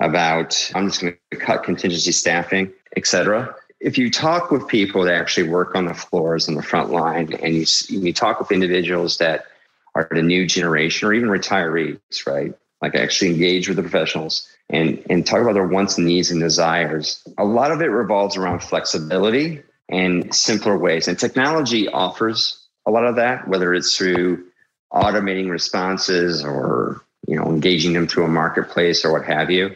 about, 0.00 0.70
I'm 0.74 0.88
just 0.88 1.00
going 1.00 1.16
to 1.30 1.36
cut 1.36 1.62
contingency 1.62 2.10
staffing, 2.10 2.72
et 2.96 3.06
cetera 3.06 3.54
if 3.84 3.98
you 3.98 4.10
talk 4.10 4.50
with 4.50 4.66
people 4.66 5.04
that 5.04 5.14
actually 5.14 5.48
work 5.48 5.74
on 5.74 5.84
the 5.84 5.94
floors 5.94 6.48
on 6.48 6.54
the 6.54 6.62
front 6.62 6.90
line 6.90 7.32
and 7.34 7.54
you, 7.54 7.66
you 7.88 8.12
talk 8.12 8.40
with 8.40 8.50
individuals 8.50 9.18
that 9.18 9.46
are 9.94 10.08
the 10.10 10.22
new 10.22 10.46
generation 10.46 11.06
or 11.06 11.12
even 11.12 11.28
retirees, 11.28 12.00
right? 12.26 12.54
like 12.84 12.94
actually 12.94 13.30
engage 13.30 13.66
with 13.66 13.78
the 13.78 13.82
professionals 13.82 14.46
and, 14.68 15.02
and 15.08 15.26
talk 15.26 15.40
about 15.40 15.54
their 15.54 15.66
wants, 15.66 15.96
needs, 15.96 16.30
and 16.30 16.40
desires. 16.40 17.22
A 17.38 17.44
lot 17.44 17.72
of 17.72 17.80
it 17.80 17.86
revolves 17.86 18.36
around 18.36 18.62
flexibility 18.62 19.62
and 19.88 20.34
simpler 20.34 20.76
ways. 20.76 21.08
And 21.08 21.18
technology 21.18 21.88
offers 21.88 22.62
a 22.86 22.90
lot 22.90 23.06
of 23.06 23.16
that, 23.16 23.48
whether 23.48 23.72
it's 23.72 23.96
through 23.96 24.44
automating 24.92 25.48
responses 25.48 26.44
or 26.44 27.02
you 27.26 27.36
know 27.36 27.46
engaging 27.46 27.94
them 27.94 28.06
through 28.06 28.24
a 28.24 28.28
marketplace 28.28 29.04
or 29.04 29.12
what 29.12 29.24
have 29.24 29.50
you. 29.50 29.74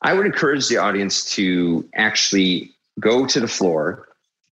I 0.00 0.14
would 0.14 0.24
encourage 0.24 0.68
the 0.68 0.78
audience 0.78 1.30
to 1.32 1.86
actually 1.94 2.75
go 3.00 3.26
to 3.26 3.40
the 3.40 3.48
floor, 3.48 4.08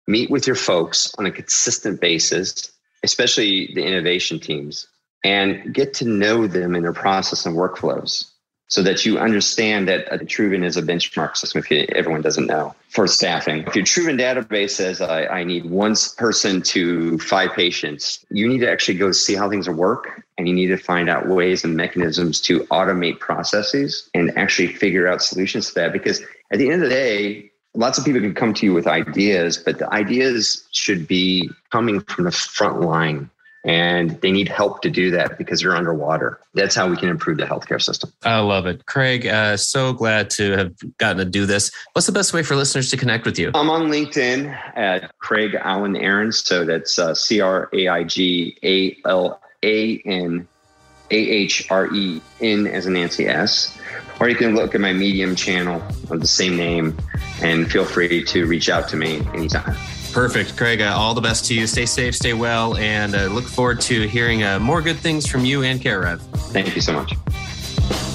meet 0.07 0.29
with 0.29 0.47
your 0.47 0.55
folks 0.55 1.13
on 1.17 1.25
a 1.25 1.31
consistent 1.31 2.01
basis, 2.01 2.71
especially 3.03 3.71
the 3.73 3.83
innovation 3.83 4.39
teams, 4.39 4.87
and 5.23 5.73
get 5.73 5.93
to 5.95 6.05
know 6.05 6.47
them 6.47 6.75
in 6.75 6.83
their 6.83 6.93
process 6.93 7.45
and 7.45 7.55
workflows 7.55 8.29
so 8.73 8.81
that 8.81 9.05
you 9.05 9.19
understand 9.19 9.87
that 9.87 10.11
uh, 10.11 10.15
a 10.15 10.19
Truven 10.19 10.65
is 10.65 10.77
a 10.77 10.81
benchmark 10.81 11.37
system 11.37 11.59
if 11.59 11.69
you, 11.69 11.85
everyone 11.93 12.23
doesn't 12.23 12.47
know 12.47 12.73
for 12.89 13.05
staffing. 13.05 13.63
If 13.67 13.75
your 13.75 13.85
Truven 13.85 14.19
database 14.19 14.71
says 14.71 14.99
I, 14.99 15.27
I 15.27 15.43
need 15.43 15.65
one 15.65 15.95
person 16.17 16.63
to 16.63 17.19
five 17.19 17.51
patients, 17.53 18.25
you 18.31 18.47
need 18.47 18.61
to 18.61 18.71
actually 18.71 18.97
go 18.97 19.11
see 19.11 19.35
how 19.35 19.47
things 19.47 19.69
work 19.69 20.23
and 20.39 20.47
you 20.47 20.55
need 20.55 20.67
to 20.67 20.77
find 20.77 21.07
out 21.07 21.27
ways 21.27 21.63
and 21.63 21.75
mechanisms 21.75 22.41
to 22.41 22.61
automate 22.71 23.19
processes 23.19 24.09
and 24.15 24.35
actually 24.39 24.73
figure 24.73 25.07
out 25.07 25.21
solutions 25.21 25.67
to 25.67 25.75
that. 25.75 25.93
Because 25.93 26.23
at 26.51 26.57
the 26.57 26.71
end 26.71 26.81
of 26.81 26.89
the 26.89 26.95
day, 26.95 27.51
lots 27.75 27.97
of 27.97 28.05
people 28.05 28.21
can 28.21 28.33
come 28.33 28.53
to 28.55 28.65
you 28.65 28.73
with 28.73 28.87
ideas, 28.87 29.57
but 29.57 29.79
the 29.79 29.91
ideas 29.93 30.67
should 30.71 31.07
be 31.07 31.49
coming 31.71 32.01
from 32.01 32.25
the 32.25 32.31
front 32.31 32.81
line 32.81 33.29
and 33.65 34.19
they 34.21 34.31
need 34.31 34.49
help 34.49 34.81
to 34.81 34.89
do 34.89 35.11
that 35.11 35.37
because 35.37 35.61
they're 35.61 35.75
underwater. 35.75 36.39
That's 36.53 36.75
how 36.75 36.89
we 36.89 36.97
can 36.97 37.07
improve 37.07 37.37
the 37.37 37.45
healthcare 37.45 37.81
system. 37.81 38.11
I 38.23 38.39
love 38.39 38.65
it. 38.65 38.85
Craig, 38.85 39.25
uh, 39.25 39.55
so 39.55 39.93
glad 39.93 40.29
to 40.31 40.51
have 40.51 40.73
gotten 40.97 41.17
to 41.19 41.25
do 41.25 41.45
this. 41.45 41.71
What's 41.93 42.05
the 42.05 42.11
best 42.11 42.33
way 42.33 42.43
for 42.43 42.55
listeners 42.55 42.89
to 42.91 42.97
connect 42.97 43.25
with 43.25 43.39
you? 43.39 43.51
I'm 43.55 43.69
on 43.69 43.89
LinkedIn 43.89 44.53
at 44.75 45.17
Craig 45.19 45.55
Allen 45.59 45.95
Ahrens. 45.95 46.43
So 46.43 46.65
that's 46.65 46.99
uh, 46.99 47.15
C 47.15 47.39
R 47.39 47.69
A 47.73 47.87
I 47.87 48.03
G 48.03 48.57
A 48.63 48.97
L 49.07 49.41
A 49.63 50.01
N 50.05 50.47
A 51.13 51.15
H 51.15 51.69
R 51.69 51.93
E 51.93 52.21
N 52.41 52.67
as 52.67 52.85
a 52.85 52.91
Nancy 52.91 53.27
S. 53.27 53.77
Or 54.19 54.29
you 54.29 54.35
can 54.35 54.55
look 54.55 54.73
at 54.73 54.81
my 54.81 54.93
Medium 54.93 55.35
channel 55.35 55.81
of 56.09 56.21
the 56.21 56.27
same 56.27 56.55
name 56.55 56.97
and 57.41 57.69
feel 57.69 57.85
free 57.85 58.23
to 58.23 58.45
reach 58.45 58.69
out 58.69 58.87
to 58.89 58.95
me 58.95 59.17
anytime. 59.33 59.75
Perfect. 60.13 60.55
Craig, 60.55 60.81
uh, 60.81 60.93
all 60.95 61.13
the 61.13 61.21
best 61.21 61.45
to 61.45 61.55
you. 61.55 61.65
Stay 61.65 61.87
safe, 61.87 62.15
stay 62.15 62.33
well, 62.33 62.77
and 62.77 63.15
uh, 63.15 63.25
look 63.25 63.45
forward 63.45 63.81
to 63.81 64.07
hearing 64.07 64.43
uh, 64.43 64.59
more 64.59 64.81
good 64.81 64.97
things 64.97 65.27
from 65.27 65.43
you 65.43 65.63
and 65.63 65.81
CareRev. 65.81 66.19
Thank 66.51 66.75
you 66.75 66.81
so 66.81 66.93
much. 66.93 67.13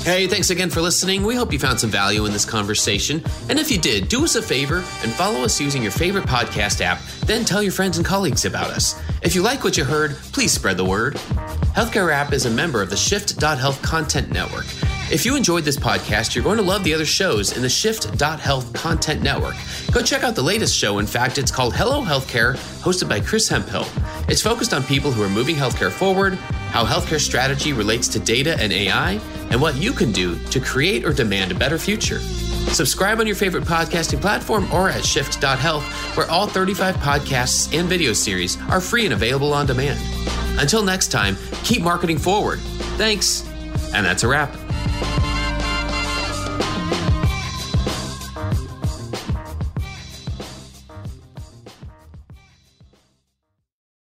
Hey, 0.05 0.27
thanks 0.27 0.49
again 0.49 0.71
for 0.71 0.81
listening. 0.81 1.25
We 1.25 1.35
hope 1.35 1.53
you 1.53 1.59
found 1.59 1.81
some 1.81 1.91
value 1.91 2.25
in 2.25 2.33
this 2.33 2.45
conversation. 2.45 3.23
And 3.51 3.59
if 3.59 3.71
you 3.71 3.79
did, 3.79 4.09
do 4.09 4.25
us 4.25 4.37
a 4.37 4.43
favor 4.43 4.77
and 4.77 5.13
follow 5.13 5.43
us 5.43 5.61
using 5.61 5.83
your 5.83 5.93
favorite 5.93 6.25
podcast 6.25 6.81
app, 6.81 7.03
then 7.27 7.45
tell 7.45 7.63
your 7.63 7.73
friends 7.73 7.99
and 7.99 8.07
colleagues 8.07 8.45
about 8.45 8.71
us. 8.71 8.99
If 9.21 9.35
you 9.35 9.43
like 9.43 9.65
what 9.65 9.77
you 9.77 9.85
heard, 9.85 10.15
please 10.33 10.53
spread 10.53 10.79
the 10.79 10.85
word. 10.85 11.21
Healthcare 11.79 12.09
Rap 12.09 12.33
is 12.33 12.45
a 12.45 12.51
member 12.51 12.83
of 12.83 12.91
the 12.91 12.97
Shift.Health 12.97 13.81
Content 13.83 14.33
Network. 14.33 14.67
If 15.13 15.25
you 15.25 15.37
enjoyed 15.37 15.63
this 15.63 15.77
podcast, 15.77 16.35
you're 16.35 16.43
going 16.43 16.57
to 16.57 16.63
love 16.65 16.83
the 16.83 16.93
other 16.93 17.07
shows 17.07 17.57
in 17.57 17.63
the 17.63 17.69
Shift.Health 17.69 18.73
Content 18.73 19.23
Network. 19.23 19.55
Go 19.93 20.03
check 20.03 20.25
out 20.25 20.35
the 20.35 20.43
latest 20.43 20.77
show. 20.77 20.99
In 20.99 21.07
fact, 21.07 21.39
it's 21.39 21.53
called 21.53 21.77
Hello 21.77 22.03
Healthcare, 22.03 22.57
hosted 22.83 23.09
by 23.09 23.21
Chris 23.21 23.49
Hemphill. 23.49 23.87
It's 24.29 24.43
focused 24.43 24.75
on 24.75 24.83
people 24.83 25.13
who 25.13 25.23
are 25.23 25.29
moving 25.29 25.55
healthcare 25.55 25.93
forward, 25.93 26.35
how 26.73 26.85
healthcare 26.85 27.21
strategy 27.21 27.73
relates 27.73 28.09
to 28.09 28.19
data 28.19 28.57
and 28.59 28.73
AI, 28.73 29.21
and 29.51 29.61
what 29.61 29.77
you 29.77 29.93
can 29.93 30.11
do 30.11 30.37
to 30.47 30.59
create 30.59 31.05
or 31.05 31.13
demand 31.13 31.53
a 31.53 31.55
better 31.55 31.79
future. 31.79 32.19
Subscribe 32.19 33.21
on 33.21 33.27
your 33.29 33.37
favorite 33.37 33.63
podcasting 33.63 34.21
platform 34.21 34.69
or 34.73 34.91
at 34.91 35.05
shift.health, 35.05 35.85
where 36.17 36.29
all 36.29 36.49
35 36.49 36.97
podcasts 36.97 37.73
and 37.73 37.89
video 37.89 38.13
series 38.15 38.61
are 38.63 38.81
free 38.81 39.05
and 39.05 39.15
available 39.15 39.55
on 39.55 39.65
demand. 39.65 40.01
Until 40.59 40.83
next 40.83 41.09
time, 41.09 41.37
keep 41.65 41.83
marketing 41.83 42.19
forward. 42.19 42.61
Thanks. 42.99 43.45
And 43.95 44.05
that's 44.05 44.25
a 44.25 44.29
wrap. 44.29 44.68